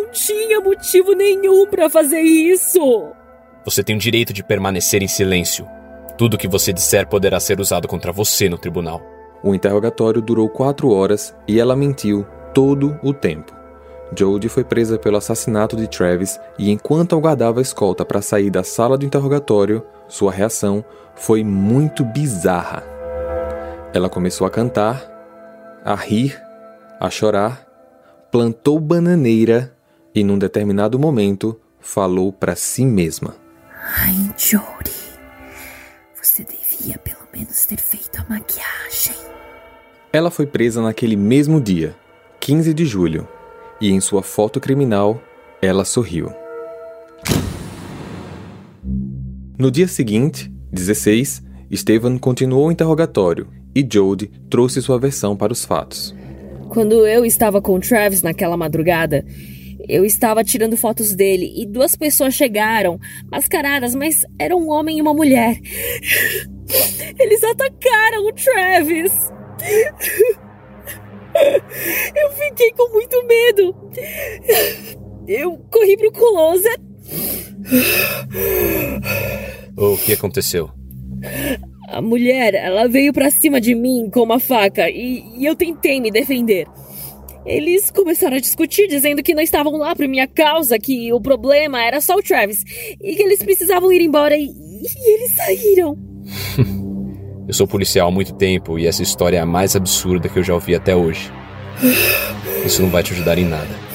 Não 0.08 0.12
tinha 0.12 0.58
motivo 0.58 1.12
nenhum 1.12 1.66
para 1.66 1.90
fazer 1.90 2.20
isso. 2.20 3.12
Você 3.62 3.84
tem 3.84 3.94
o 3.94 3.98
direito 3.98 4.32
de 4.32 4.42
permanecer 4.42 5.02
em 5.02 5.08
silêncio. 5.08 5.68
Tudo 6.16 6.38
que 6.38 6.48
você 6.48 6.72
disser 6.72 7.06
poderá 7.06 7.38
ser 7.38 7.60
usado 7.60 7.86
contra 7.86 8.10
você 8.10 8.48
no 8.48 8.56
tribunal. 8.56 9.02
O 9.42 9.54
interrogatório 9.54 10.22
durou 10.22 10.48
quatro 10.48 10.90
horas 10.90 11.36
e 11.46 11.60
ela 11.60 11.76
mentiu 11.76 12.26
todo 12.54 12.98
o 13.02 13.12
tempo. 13.12 13.52
Jodie 14.16 14.48
foi 14.48 14.64
presa 14.64 14.98
pelo 14.98 15.18
assassinato 15.18 15.76
de 15.76 15.86
Travis 15.86 16.40
e, 16.58 16.70
enquanto 16.70 17.14
aguardava 17.14 17.60
a 17.60 17.62
escolta 17.62 18.02
para 18.02 18.22
sair 18.22 18.48
da 18.48 18.64
sala 18.64 18.96
do 18.96 19.04
interrogatório, 19.04 19.84
sua 20.08 20.32
reação 20.32 20.82
foi 21.14 21.44
muito 21.44 22.02
bizarra. 22.02 22.82
Ela 23.92 24.08
começou 24.08 24.46
a 24.46 24.50
cantar, 24.50 25.04
a 25.84 25.94
rir 25.94 26.40
a 26.98 27.10
chorar, 27.10 27.66
plantou 28.32 28.80
bananeira 28.80 29.77
e, 30.18 30.24
num 30.24 30.36
determinado 30.36 30.98
momento, 30.98 31.56
falou 31.78 32.32
para 32.32 32.56
si 32.56 32.84
mesma: 32.84 33.36
Ai, 33.96 34.34
Jodie, 34.36 34.92
você 36.20 36.44
devia 36.44 36.98
pelo 36.98 37.28
menos 37.32 37.64
ter 37.64 37.78
feito 37.78 38.20
a 38.20 38.24
maquiagem. 38.28 39.16
Ela 40.12 40.30
foi 40.30 40.46
presa 40.46 40.82
naquele 40.82 41.14
mesmo 41.14 41.60
dia, 41.60 41.94
15 42.40 42.74
de 42.74 42.84
julho, 42.84 43.28
e 43.80 43.92
em 43.92 44.00
sua 44.00 44.22
foto 44.22 44.58
criminal, 44.58 45.22
ela 45.62 45.84
sorriu. 45.84 46.32
No 49.56 49.70
dia 49.70 49.86
seguinte, 49.86 50.52
16, 50.72 51.42
Steven 51.72 52.18
continuou 52.18 52.66
o 52.68 52.72
interrogatório 52.72 53.46
e 53.74 53.86
Jodie 53.88 54.30
trouxe 54.50 54.82
sua 54.82 54.98
versão 54.98 55.36
para 55.36 55.52
os 55.52 55.64
fatos. 55.64 56.14
Quando 56.68 57.06
eu 57.06 57.24
estava 57.24 57.62
com 57.62 57.78
Travis 57.78 58.22
naquela 58.22 58.56
madrugada, 58.56 59.24
eu 59.88 60.04
estava 60.04 60.44
tirando 60.44 60.76
fotos 60.76 61.14
dele 61.14 61.52
e 61.56 61.66
duas 61.66 61.96
pessoas 61.96 62.34
chegaram, 62.34 62.98
mascaradas, 63.30 63.94
mas 63.94 64.20
era 64.38 64.54
um 64.54 64.70
homem 64.70 64.98
e 64.98 65.02
uma 65.02 65.14
mulher. 65.14 65.58
Eles 67.18 67.42
atacaram 67.42 68.26
o 68.26 68.32
Travis. 68.32 69.32
Eu 72.14 72.32
fiquei 72.32 72.72
com 72.72 72.92
muito 72.92 73.24
medo. 73.26 73.74
Eu 75.26 75.56
corri 75.70 75.96
pro 75.96 76.10
closet. 76.10 76.80
O 79.76 79.96
que 79.98 80.14
aconteceu? 80.14 80.70
A 81.88 82.02
mulher, 82.02 82.54
ela 82.54 82.88
veio 82.88 83.12
para 83.12 83.30
cima 83.30 83.60
de 83.60 83.74
mim 83.74 84.10
com 84.12 84.22
uma 84.22 84.40
faca 84.40 84.88
e, 84.90 85.22
e, 85.38 85.44
eu 85.44 85.54
tentei 85.54 86.00
me 86.00 86.10
defender. 86.10 86.66
Eles 87.46 87.90
começaram 87.90 88.36
a 88.36 88.40
discutir, 88.40 88.86
dizendo 88.88 89.22
que 89.22 89.34
não 89.34 89.42
estavam 89.42 89.76
lá 89.76 89.94
por 89.94 90.06
minha 90.06 90.26
causa, 90.26 90.78
que 90.78 91.12
o 91.12 91.20
problema 91.20 91.82
era 91.82 92.00
só 92.00 92.14
o 92.16 92.22
Travis 92.22 92.62
e 93.00 93.14
que 93.14 93.22
eles 93.22 93.42
precisavam 93.42 93.92
ir 93.92 94.02
embora 94.02 94.36
e, 94.36 94.44
e 94.44 95.14
eles 95.14 95.34
saíram. 95.34 95.96
eu 97.48 97.54
sou 97.54 97.66
policial 97.66 98.08
há 98.08 98.10
muito 98.10 98.34
tempo 98.34 98.78
e 98.78 98.86
essa 98.86 99.02
história 99.02 99.38
é 99.38 99.40
a 99.40 99.46
mais 99.46 99.74
absurda 99.74 100.28
que 100.28 100.38
eu 100.38 100.42
já 100.42 100.54
ouvi 100.54 100.74
até 100.74 100.94
hoje. 100.94 101.32
Isso 102.64 102.82
não 102.82 102.90
vai 102.90 103.02
te 103.02 103.12
ajudar 103.12 103.38
em 103.38 103.44
nada. 103.44 103.88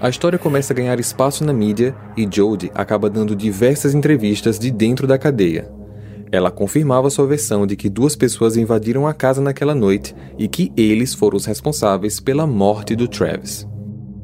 A 0.00 0.08
história 0.08 0.38
começa 0.38 0.72
a 0.72 0.76
ganhar 0.76 1.00
espaço 1.00 1.44
na 1.44 1.52
mídia 1.52 1.96
e 2.16 2.28
Jodie 2.30 2.70
acaba 2.74 3.08
dando 3.08 3.34
diversas 3.34 3.94
entrevistas 3.94 4.58
de 4.58 4.70
dentro 4.70 5.06
da 5.06 5.16
cadeia. 5.16 5.70
Ela 6.34 6.50
confirmava 6.50 7.10
sua 7.10 7.28
versão 7.28 7.64
de 7.64 7.76
que 7.76 7.88
duas 7.88 8.16
pessoas 8.16 8.56
invadiram 8.56 9.06
a 9.06 9.14
casa 9.14 9.40
naquela 9.40 9.72
noite 9.72 10.16
e 10.36 10.48
que 10.48 10.72
eles 10.76 11.14
foram 11.14 11.36
os 11.36 11.46
responsáveis 11.46 12.18
pela 12.18 12.44
morte 12.44 12.96
do 12.96 13.06
Travis. 13.06 13.68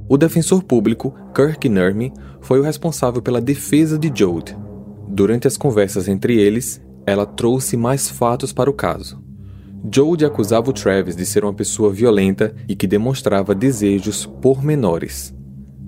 O 0.09 0.17
defensor 0.17 0.64
público, 0.64 1.14
Kirk 1.33 1.69
Nurmi, 1.69 2.12
foi 2.40 2.59
o 2.59 2.64
responsável 2.64 3.23
pela 3.23 3.40
defesa 3.40 3.97
de 3.97 4.11
Jode. 4.12 4.59
Durante 5.07 5.47
as 5.47 5.57
conversas 5.57 6.09
entre 6.09 6.37
eles, 6.37 6.83
ela 7.07 7.25
trouxe 7.25 7.76
mais 7.76 8.11
fatos 8.11 8.52
para 8.52 8.69
o 8.69 8.75
caso. 8.75 9.23
Jode 9.95 10.25
acusava 10.25 10.69
o 10.69 10.73
Travis 10.73 11.14
de 11.14 11.25
ser 11.25 11.45
uma 11.45 11.55
pessoa 11.55 11.93
violenta 11.93 12.52
e 12.69 12.75
que 12.75 12.88
demonstrava 12.88 13.55
desejos 13.55 14.26
por 14.26 14.64
menores. 14.64 15.33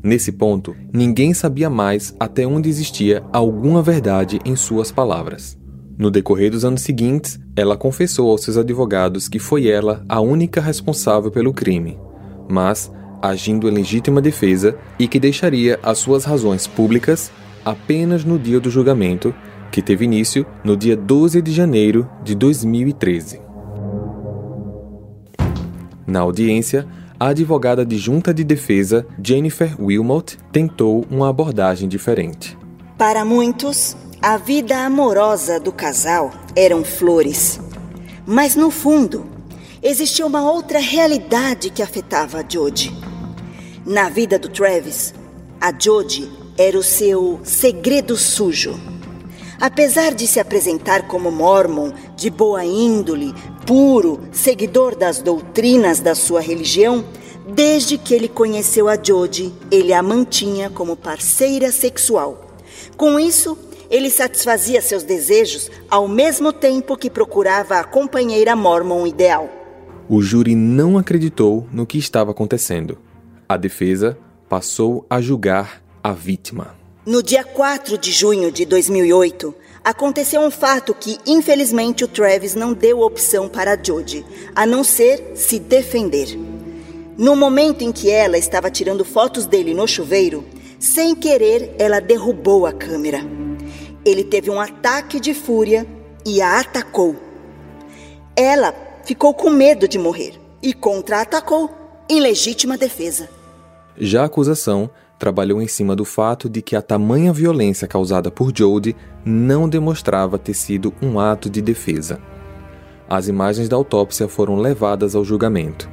Nesse 0.05 0.31
ponto, 0.31 0.73
ninguém 0.95 1.35
sabia 1.35 1.69
mais 1.69 2.15
até 2.21 2.47
onde 2.47 2.69
existia 2.69 3.25
alguma 3.33 3.83
verdade 3.83 4.39
em 4.45 4.55
suas 4.55 4.93
palavras. 4.93 5.61
No 5.99 6.11
decorrer 6.11 6.51
dos 6.51 6.65
anos 6.65 6.83
seguintes, 6.83 7.39
ela 7.55 7.77
confessou 7.77 8.31
aos 8.31 8.43
seus 8.43 8.57
advogados 8.57 9.29
que 9.29 9.39
foi 9.39 9.69
ela 9.69 10.05
a 10.09 10.21
única 10.21 10.61
responsável 10.61 11.31
pelo 11.31 11.53
crime, 11.53 11.99
mas 12.49 12.91
agindo 13.21 13.69
em 13.69 13.73
legítima 13.73 14.21
defesa 14.21 14.77
e 14.99 15.07
que 15.07 15.21
deixaria 15.21 15.79
as 15.83 15.99
suas 15.99 16.25
razões 16.25 16.67
públicas 16.67 17.31
apenas 17.65 18.25
no 18.25 18.39
dia 18.39 18.59
do 18.59 18.69
julgamento, 18.71 19.33
que 19.71 19.81
teve 19.81 20.05
início 20.05 20.45
no 20.65 20.77
dia 20.77 20.97
12 20.97 21.41
de 21.41 21.53
janeiro 21.53 22.09
de 22.25 22.35
2013. 22.35 23.41
Na 26.07 26.21
audiência, 26.21 26.87
a 27.19 27.29
advogada 27.29 27.87
de 27.87 27.97
junta 27.97 28.35
de 28.35 28.43
defesa, 28.43 29.07
Jennifer 29.23 29.81
Wilmot, 29.81 30.37
tentou 30.51 31.07
uma 31.09 31.29
abordagem 31.29 31.89
diferente. 31.89 32.59
Para 32.99 33.25
muitos, 33.25 33.97
a 34.25 34.37
vida 34.37 34.77
amorosa 34.79 35.59
do 35.59 35.73
casal 35.73 36.31
eram 36.55 36.85
flores. 36.85 37.59
Mas 38.25 38.55
no 38.55 38.71
fundo, 38.71 39.27
existia 39.83 40.25
uma 40.25 40.49
outra 40.49 40.79
realidade 40.79 41.71
que 41.71 41.83
afetava 41.83 42.39
a 42.39 42.45
Jodie. 42.49 42.97
Na 43.85 44.09
vida 44.09 44.39
do 44.39 44.49
Travis, 44.49 45.13
a 45.61 45.73
Jodie 45.77 46.31
era 46.57 46.79
o 46.79 46.85
seu 46.85 47.41
segredo 47.43 48.17
sujo. 48.17 48.79
Apesar 49.61 50.15
de 50.15 50.29
se 50.29 50.39
apresentar 50.39 51.09
como 51.09 51.33
mormon, 51.33 51.91
de 52.15 52.31
boa 52.31 52.65
índole, 52.65 53.35
puro, 53.67 54.21
seguidor 54.31 54.95
das 54.95 55.21
doutrinas 55.21 55.99
da 55.99 56.15
sua 56.15 56.41
religião, 56.41 57.05
desde 57.49 57.99
que 57.99 58.15
ele 58.15 58.29
conheceu 58.29 58.89
a 58.89 58.95
Jodie, 58.95 59.53
ele 59.69 59.93
a 59.93 60.01
mantinha 60.01 60.71
como 60.71 60.95
parceira 60.95 61.73
sexual. 61.73 62.53
Com 62.97 63.19
isso, 63.19 63.59
ele 63.93 64.11
satisfazia 64.11 64.81
seus 64.81 65.03
desejos 65.03 65.71
ao 65.91 66.09
mesmo 66.09 66.51
tempo 66.51 66.97
que 66.97 67.11
procurava 67.11 67.79
a 67.79 67.85
companheira 67.85 68.57
mormon 68.57 69.07
ideal. 69.07 69.51
O 70.09 70.23
júri 70.23 70.55
não 70.55 70.97
acreditou 70.97 71.67
no 71.71 71.87
que 71.87 71.99
estava 71.99 72.31
acontecendo. 72.31 72.99
A 73.47 73.59
defesa 73.59 74.17
passou 74.49 75.05
a 75.11 75.21
julgar 75.21 75.83
a 76.03 76.13
vítima. 76.13 76.75
No 77.05 77.23
dia 77.23 77.45
4 77.45 77.99
de 77.99 78.11
junho 78.11 78.51
de 78.51 78.65
2008, 78.65 79.55
aconteceu 79.85 80.41
um 80.41 80.51
fato 80.51 80.95
que, 80.95 81.19
infelizmente, 81.27 82.03
o 82.03 82.09
Travis 82.09 82.55
não 82.55 82.73
deu 82.73 83.01
opção 83.01 83.47
para 83.47 83.75
a 83.75 83.79
Jodie, 83.83 84.25
a 84.55 84.65
não 84.65 84.83
ser 84.83 85.33
se 85.35 85.59
defender. 85.59 86.39
No 87.19 87.37
momento 87.37 87.83
em 87.83 87.93
que 87.93 88.09
ela 88.09 88.39
estava 88.39 88.71
tirando 88.71 89.05
fotos 89.05 89.45
dele 89.45 89.75
no 89.75 89.87
chuveiro, 89.87 90.45
sem 90.79 91.15
querer, 91.15 91.75
ela 91.79 92.01
derrubou 92.01 92.65
a 92.65 92.73
câmera. 92.73 93.42
Ele 94.05 94.25
teve 94.25 94.51
um 94.51 94.61
ataque 94.61 95.21
de 95.21 95.33
fúria 95.33 95.87
e 96.27 96.43
a 96.43 96.61
atacou. 96.61 97.17
Ela 98.37 98.75
ficou 99.05 99.33
com 99.35 99.51
medo 99.51 99.87
de 99.87 99.99
morrer 99.99 100.41
e 100.63 100.73
contra-atacou 100.73 101.71
em 102.09 102.21
legítima 102.21 102.77
defesa. 102.77 103.29
Já 103.97 104.23
a 104.23 104.27
acusação 104.27 104.91
trabalhou 105.19 105.63
em 105.63 105.69
cima 105.69 105.95
do 105.95 106.05
fato 106.05 106.49
de 106.49 106.61
que 106.61 106.75
a 106.75 106.83
tamanha 106.83 107.33
violência 107.33 107.87
causada 107.87 108.31
por 108.31 108.53
Jodie 108.57 108.97
não 109.25 109.69
demonstrava 109.69 110.39
ter 110.39 110.55
sido 110.55 110.93
um 111.01 111.21
ato 111.21 111.49
de 111.49 111.63
defesa. 111.63 112.21
As 113.09 113.29
imagens 113.29 113.69
da 113.69 113.77
autópsia 113.77 114.27
foram 114.27 114.57
levadas 114.57 115.15
ao 115.15 115.25
julgamento. 115.25 115.89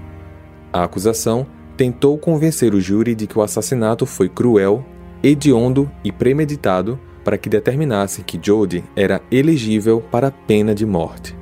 A 0.74 0.84
acusação 0.84 1.46
tentou 1.78 2.18
convencer 2.18 2.74
o 2.74 2.82
júri 2.82 3.14
de 3.14 3.28
que 3.28 3.38
o 3.38 3.42
assassinato 3.42 4.06
foi 4.06 4.30
cruel, 4.30 4.84
hediondo 5.22 5.92
e 6.04 6.12
premeditado 6.12 7.00
para 7.30 7.38
que 7.38 7.48
determinasse 7.48 8.24
que 8.24 8.40
Jodie 8.44 8.84
era 8.96 9.22
elegível 9.32 10.02
para 10.02 10.30
a 10.30 10.32
pena 10.32 10.74
de 10.74 10.84
morte. 10.84 11.38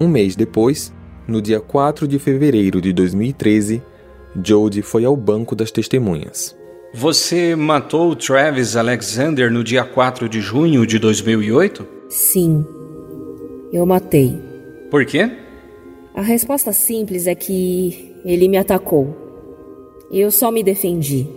Um 0.00 0.08
mês 0.08 0.34
depois, 0.34 0.92
no 1.28 1.40
dia 1.40 1.60
4 1.60 2.08
de 2.08 2.18
fevereiro 2.18 2.80
de 2.80 2.92
2013, 2.92 3.80
Jodie 4.44 4.82
foi 4.82 5.04
ao 5.04 5.16
banco 5.16 5.54
das 5.54 5.70
testemunhas. 5.70 6.56
Você 6.92 7.54
matou 7.54 8.16
Travis 8.16 8.74
Alexander 8.74 9.48
no 9.48 9.62
dia 9.62 9.84
4 9.84 10.28
de 10.28 10.40
junho 10.40 10.84
de 10.84 10.98
2008? 10.98 11.86
Sim, 12.08 12.66
eu 13.72 13.86
matei. 13.86 14.36
Por 14.90 15.06
quê? 15.06 15.30
A 16.16 16.22
resposta 16.22 16.72
simples 16.72 17.28
é 17.28 17.36
que 17.36 18.12
ele 18.24 18.48
me 18.48 18.56
atacou. 18.56 19.16
Eu 20.10 20.32
só 20.32 20.50
me 20.50 20.64
defendi. 20.64 21.28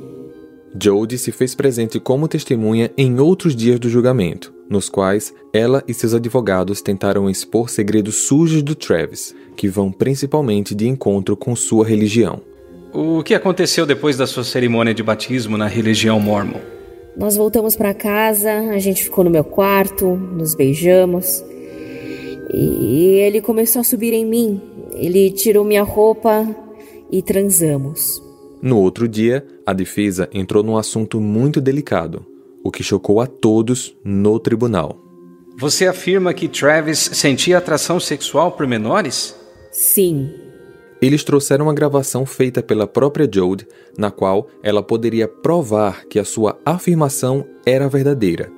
Jodie 0.80 1.18
se 1.18 1.32
fez 1.32 1.54
presente 1.54 2.00
como 2.00 2.28
testemunha 2.28 2.92
em 2.98 3.20
outros 3.20 3.56
dias 3.56 3.80
do 3.80 3.90
julgamento, 3.90 4.54
nos 4.70 4.90
quais 4.90 5.34
ela 5.54 5.84
e 5.88 5.94
seus 5.94 6.14
advogados 6.14 6.82
tentaram 6.82 7.30
expor 7.30 7.70
segredos 7.70 8.28
sujos 8.28 8.64
do 8.64 8.74
Travis, 8.74 9.36
que 9.56 9.68
vão 9.68 9.92
principalmente 9.92 10.74
de 10.74 10.88
encontro 10.88 11.36
com 11.36 11.56
sua 11.56 11.86
religião. 11.86 12.42
O 12.94 13.22
que 13.24 13.34
aconteceu 13.34 13.86
depois 13.86 14.18
da 14.18 14.28
sua 14.28 14.44
cerimônia 14.44 14.94
de 14.94 15.04
batismo 15.04 15.58
na 15.58 15.68
religião 15.68 16.20
mormon? 16.20 16.60
Nós 17.18 17.36
voltamos 17.36 17.76
para 17.76 17.94
casa, 17.94 18.52
a 18.52 18.80
gente 18.80 19.04
ficou 19.04 19.24
no 19.24 19.30
meu 19.30 19.44
quarto, 19.44 20.16
nos 20.16 20.56
beijamos. 20.56 21.44
E 22.54 23.20
ele 23.22 23.42
começou 23.42 23.82
a 23.82 23.84
subir 23.84 24.14
em 24.14 24.26
mim. 24.26 24.62
Ele 24.94 25.32
tirou 25.32 25.64
minha 25.64 25.84
roupa 25.84 26.48
e 27.12 27.22
transamos. 27.22 28.22
No 28.62 28.78
outro 28.78 29.08
dia, 29.08 29.45
a 29.65 29.74
defesa 29.74 30.30
entrou 30.32 30.63
num 30.63 30.78
assunto 30.78 31.19
muito 31.19 31.60
delicado, 31.60 32.26
o 32.63 32.69
que 32.69 32.84
chocou 32.84 33.19
a 33.19 33.26
todos 33.26 33.95
no 34.04 34.39
tribunal. 34.39 34.97
Você 35.58 35.88
afirma 35.88 36.34
que 36.34 36.47
Travis 36.47 37.00
sentia 37.13 37.58
atração 37.58 38.00
sexual 38.00 38.52
por 38.52 38.67
menores? 38.67 39.36
Sim. 39.71 40.32
Eles 41.02 41.24
trouxeram 41.24 41.65
uma 41.65 41.74
gravação 41.74 42.26
feita 42.26 42.62
pela 42.62 42.86
própria 42.86 43.28
Jode, 43.32 43.67
na 43.97 44.12
qual 44.12 44.47
ela 44.62 44.84
poderia 44.84 45.28
provar 45.28 46.06
que 46.06 46.19
a 46.19 46.24
sua 46.24 46.60
afirmação 46.63 47.45
era 47.65 47.89
verdadeira. 47.89 48.52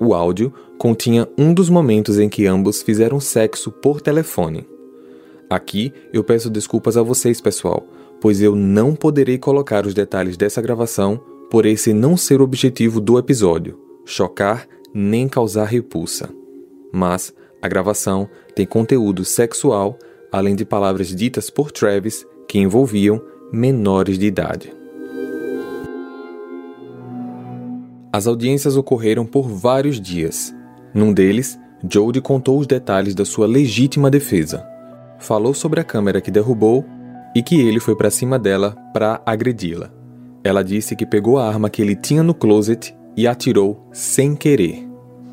O 0.00 0.14
áudio 0.14 0.52
continha 0.78 1.28
um 1.38 1.52
dos 1.52 1.68
momentos 1.68 2.18
em 2.18 2.28
que 2.28 2.46
ambos 2.46 2.80
fizeram 2.80 3.20
sexo 3.20 3.70
por 3.70 4.00
telefone. 4.00 4.66
Aqui 5.50 5.92
eu 6.12 6.24
peço 6.24 6.48
desculpas 6.48 6.96
a 6.96 7.02
vocês, 7.02 7.40
pessoal, 7.40 7.86
pois 8.22 8.40
eu 8.40 8.54
não 8.54 8.94
poderei 8.94 9.36
colocar 9.36 9.84
os 9.84 9.92
detalhes 9.92 10.36
dessa 10.36 10.62
gravação 10.62 11.20
por 11.50 11.66
esse 11.66 11.92
não 11.92 12.16
ser 12.16 12.40
o 12.40 12.44
objetivo 12.44 13.00
do 13.00 13.18
episódio 13.18 13.78
chocar 14.04 14.66
nem 14.94 15.28
causar 15.28 15.64
repulsa. 15.64 16.30
Mas 16.92 17.34
a 17.60 17.66
gravação 17.66 18.28
tem 18.54 18.64
conteúdo 18.64 19.24
sexual, 19.24 19.98
além 20.30 20.54
de 20.54 20.64
palavras 20.64 21.08
ditas 21.08 21.50
por 21.50 21.72
Travis 21.72 22.24
que 22.48 22.58
envolviam 22.58 23.20
menores 23.52 24.18
de 24.18 24.26
idade. 24.26 24.72
As 28.12 28.26
audiências 28.28 28.76
ocorreram 28.76 29.26
por 29.26 29.48
vários 29.48 30.00
dias. 30.00 30.54
Num 30.94 31.12
deles, 31.12 31.58
Jodie 31.88 32.20
contou 32.20 32.58
os 32.60 32.68
detalhes 32.68 33.14
da 33.14 33.24
sua 33.24 33.48
legítima 33.48 34.10
defesa. 34.10 34.64
Falou 35.18 35.54
sobre 35.54 35.80
a 35.80 35.84
câmera 35.84 36.20
que 36.20 36.30
derrubou 36.30 36.84
e 37.34 37.42
que 37.42 37.60
ele 37.60 37.80
foi 37.80 37.96
para 37.96 38.10
cima 38.10 38.38
dela 38.38 38.76
para 38.92 39.20
agredi-la. 39.24 39.90
Ela 40.44 40.62
disse 40.62 40.96
que 40.96 41.06
pegou 41.06 41.38
a 41.38 41.46
arma 41.46 41.70
que 41.70 41.80
ele 41.80 41.94
tinha 41.94 42.22
no 42.22 42.34
closet 42.34 42.94
e 43.16 43.26
atirou 43.26 43.88
sem 43.92 44.34
querer. 44.34 44.88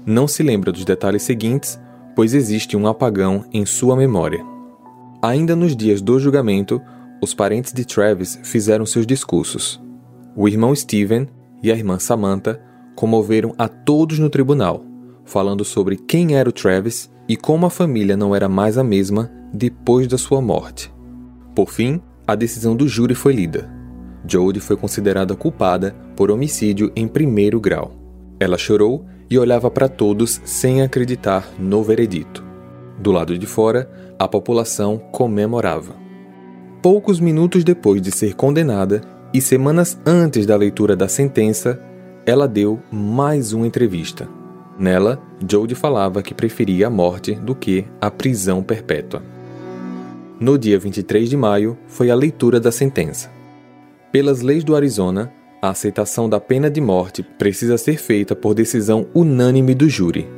Não 0.05 0.27
se 0.27 0.43
lembra 0.43 0.71
dos 0.71 0.85
detalhes 0.85 1.23
seguintes, 1.23 1.79
pois 2.15 2.33
existe 2.33 2.77
um 2.77 2.87
apagão 2.87 3.45
em 3.51 3.65
sua 3.65 3.95
memória. 3.95 4.43
Ainda 5.21 5.55
nos 5.55 5.75
dias 5.75 6.01
do 6.01 6.19
julgamento, 6.19 6.81
os 7.21 7.33
parentes 7.33 7.73
de 7.73 7.85
Travis 7.85 8.39
fizeram 8.43 8.85
seus 8.85 9.05
discursos. 9.05 9.81
O 10.35 10.47
irmão 10.47 10.73
Steven 10.73 11.27
e 11.61 11.71
a 11.71 11.75
irmã 11.75 11.99
Samantha 11.99 12.61
comoveram 12.95 13.53
a 13.57 13.67
todos 13.67 14.19
no 14.19 14.29
tribunal, 14.29 14.83
falando 15.25 15.65
sobre 15.65 15.97
quem 15.97 16.35
era 16.35 16.49
o 16.49 16.53
Travis 16.53 17.09
e 17.27 17.35
como 17.35 17.65
a 17.65 17.69
família 17.69 18.15
não 18.15 18.35
era 18.35 18.47
mais 18.47 18.77
a 18.77 18.83
mesma 18.83 19.31
depois 19.53 20.07
da 20.07 20.17
sua 20.17 20.41
morte. 20.41 20.91
Por 21.59 21.71
fim, 21.71 21.99
a 22.25 22.35
decisão 22.35 22.73
do 22.73 22.87
júri 22.87 23.13
foi 23.13 23.33
lida. 23.33 23.69
Jodie 24.25 24.61
foi 24.61 24.77
considerada 24.77 25.35
culpada 25.35 25.93
por 26.15 26.31
homicídio 26.31 26.89
em 26.95 27.05
primeiro 27.05 27.59
grau. 27.59 27.91
Ela 28.39 28.57
chorou 28.57 29.05
e 29.29 29.37
olhava 29.37 29.69
para 29.69 29.89
todos 29.89 30.39
sem 30.45 30.81
acreditar 30.81 31.45
no 31.59 31.83
veredito. 31.83 32.45
Do 32.97 33.11
lado 33.11 33.37
de 33.37 33.45
fora, 33.45 33.91
a 34.17 34.25
população 34.25 34.97
comemorava. 35.11 35.97
Poucos 36.81 37.19
minutos 37.19 37.65
depois 37.65 38.01
de 38.01 38.09
ser 38.09 38.35
condenada 38.35 39.01
e 39.33 39.41
semanas 39.41 39.99
antes 40.05 40.45
da 40.45 40.55
leitura 40.55 40.95
da 40.95 41.09
sentença, 41.09 41.77
ela 42.25 42.47
deu 42.47 42.79
mais 42.89 43.51
uma 43.51 43.67
entrevista. 43.67 44.29
Nela, 44.79 45.21
Jodie 45.45 45.75
falava 45.75 46.23
que 46.23 46.33
preferia 46.33 46.87
a 46.87 46.89
morte 46.89 47.35
do 47.35 47.53
que 47.53 47.85
a 47.99 48.09
prisão 48.09 48.63
perpétua. 48.63 49.21
No 50.39 50.57
dia 50.57 50.79
23 50.79 51.29
de 51.29 51.35
maio, 51.35 51.77
foi 51.85 52.09
a 52.09 52.15
leitura 52.15 52.61
da 52.61 52.71
sentença. 52.71 53.29
Pelas 54.09 54.39
leis 54.41 54.63
do 54.63 54.73
Arizona, 54.73 55.33
a 55.61 55.71
aceitação 55.71 56.29
da 56.29 56.39
pena 56.39 56.71
de 56.71 56.79
morte 56.79 57.21
precisa 57.21 57.77
ser 57.77 57.97
feita 57.97 58.33
por 58.37 58.53
decisão 58.53 59.05
unânime 59.13 59.75
do 59.75 59.89
júri. 59.89 60.29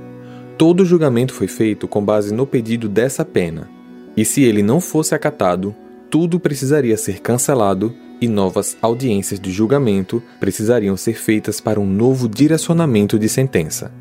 Todo 0.57 0.85
julgamento 0.85 1.35
foi 1.35 1.47
feito 1.47 1.87
com 1.87 2.03
base 2.03 2.33
no 2.33 2.47
pedido 2.47 2.89
dessa 2.89 3.23
pena, 3.23 3.69
e 4.17 4.25
se 4.25 4.41
ele 4.41 4.63
não 4.63 4.81
fosse 4.81 5.13
acatado, 5.13 5.75
tudo 6.09 6.39
precisaria 6.39 6.97
ser 6.97 7.19
cancelado 7.19 7.93
e 8.19 8.27
novas 8.27 8.75
audiências 8.81 9.39
de 9.39 9.51
julgamento 9.51 10.21
precisariam 10.39 10.97
ser 10.97 11.13
feitas 11.13 11.61
para 11.61 11.79
um 11.79 11.85
novo 11.85 12.27
direcionamento 12.27 13.19
de 13.19 13.29
sentença. 13.29 13.91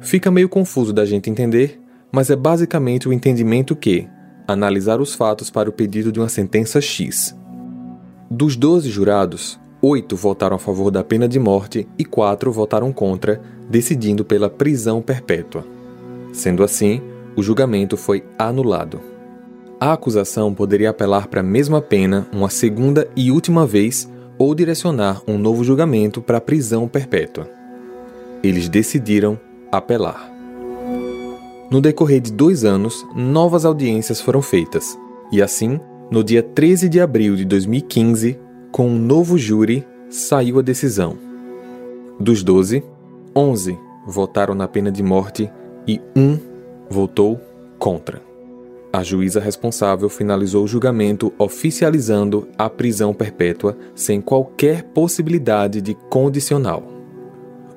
Fica 0.00 0.30
meio 0.30 0.48
confuso 0.48 0.90
da 0.90 1.04
gente 1.04 1.28
entender, 1.28 1.78
mas 2.10 2.30
é 2.30 2.36
basicamente 2.36 3.06
o 3.06 3.12
entendimento 3.12 3.76
que 3.76 4.08
analisar 4.52 5.00
os 5.00 5.14
fatos 5.14 5.50
para 5.50 5.68
o 5.68 5.72
pedido 5.72 6.10
de 6.10 6.20
uma 6.20 6.28
sentença 6.28 6.80
X 6.80 7.34
dos 8.30 8.54
12 8.54 8.88
jurados, 8.88 9.58
oito 9.82 10.14
votaram 10.14 10.54
a 10.54 10.58
favor 10.58 10.92
da 10.92 11.02
pena 11.02 11.26
de 11.26 11.40
morte 11.40 11.88
e 11.98 12.04
quatro 12.04 12.52
votaram 12.52 12.92
contra, 12.92 13.40
decidindo 13.68 14.24
pela 14.24 14.48
prisão 14.48 15.02
perpétua. 15.02 15.66
Sendo 16.32 16.62
assim, 16.62 17.02
o 17.34 17.42
julgamento 17.42 17.96
foi 17.96 18.22
anulado. 18.38 19.00
A 19.80 19.92
acusação 19.92 20.54
poderia 20.54 20.90
apelar 20.90 21.26
para 21.26 21.40
a 21.40 21.42
mesma 21.42 21.82
pena 21.82 22.28
uma 22.32 22.48
segunda 22.48 23.08
e 23.16 23.32
última 23.32 23.66
vez 23.66 24.08
ou 24.38 24.54
direcionar 24.54 25.20
um 25.26 25.36
novo 25.36 25.64
julgamento 25.64 26.22
para 26.22 26.38
a 26.38 26.40
prisão 26.40 26.86
perpétua. 26.86 27.50
Eles 28.44 28.68
decidiram 28.68 29.36
apelar. 29.72 30.39
No 31.70 31.80
decorrer 31.80 32.20
de 32.20 32.32
dois 32.32 32.64
anos, 32.64 33.06
novas 33.14 33.64
audiências 33.64 34.20
foram 34.20 34.42
feitas, 34.42 34.98
e 35.30 35.40
assim 35.40 35.78
no 36.10 36.24
dia 36.24 36.42
13 36.42 36.88
de 36.88 37.00
abril 37.00 37.36
de 37.36 37.44
2015, 37.44 38.36
com 38.72 38.88
um 38.88 38.98
novo 38.98 39.38
júri, 39.38 39.86
saiu 40.08 40.58
a 40.58 40.62
decisão. 40.62 41.16
Dos 42.18 42.42
12, 42.42 42.82
11 43.34 43.78
votaram 44.04 44.52
na 44.52 44.66
pena 44.66 44.90
de 44.90 45.04
morte 45.04 45.48
e 45.86 46.00
um 46.16 46.36
votou 46.90 47.40
contra. 47.78 48.20
A 48.92 49.04
juíza 49.04 49.38
responsável 49.38 50.08
finalizou 50.08 50.64
o 50.64 50.66
julgamento 50.66 51.32
oficializando 51.38 52.48
a 52.58 52.68
prisão 52.68 53.14
perpétua 53.14 53.78
sem 53.94 54.20
qualquer 54.20 54.82
possibilidade 54.82 55.80
de 55.80 55.94
condicional. 55.94 56.82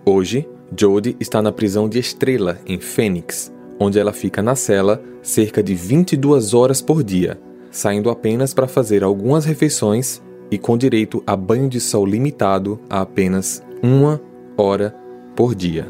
Hoje, 0.04 0.50
Jodie 0.76 1.16
está 1.20 1.40
na 1.40 1.52
prisão 1.52 1.88
de 1.88 2.00
Estrela, 2.00 2.58
em 2.66 2.80
Phoenix, 2.80 3.54
onde 3.84 4.00
ela 4.00 4.14
fica 4.14 4.42
na 4.42 4.56
cela 4.56 5.02
cerca 5.22 5.62
de 5.62 5.76
22 5.76 6.54
horas 6.54 6.82
por 6.82 7.04
dia, 7.04 7.40
saindo 7.70 8.10
apenas 8.10 8.54
para 8.54 8.68
fazer 8.68 9.04
algumas 9.04 9.46
refeições 9.46 10.22
e 10.50 10.58
com 10.58 10.78
direito 10.78 11.24
a 11.26 11.36
banho 11.36 11.68
de 11.68 11.80
sol 11.80 12.06
limitado 12.06 12.80
a 12.90 13.02
apenas 13.02 13.64
uma 13.82 14.22
hora 14.58 14.96
por 15.36 15.54
dia. 15.54 15.88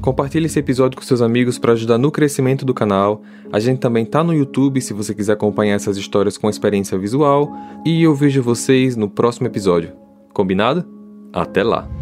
Compartilhe 0.00 0.46
esse 0.46 0.58
episódio 0.58 0.98
com 0.98 1.04
seus 1.04 1.22
amigos 1.22 1.58
para 1.58 1.74
ajudar 1.74 1.96
no 1.96 2.10
crescimento 2.10 2.64
do 2.64 2.74
canal. 2.74 3.22
A 3.52 3.60
gente 3.60 3.78
também 3.78 4.04
tá 4.04 4.24
no 4.24 4.34
YouTube 4.34 4.80
se 4.80 4.92
você 4.92 5.14
quiser 5.14 5.34
acompanhar 5.34 5.76
essas 5.76 5.96
histórias 5.96 6.36
com 6.36 6.50
experiência 6.50 6.98
visual. 6.98 7.52
E 7.86 8.02
eu 8.02 8.12
vejo 8.12 8.42
vocês 8.42 8.96
no 8.96 9.08
próximo 9.08 9.46
episódio. 9.46 9.92
Combinado? 10.32 10.84
Até 11.32 11.62
lá! 11.62 12.01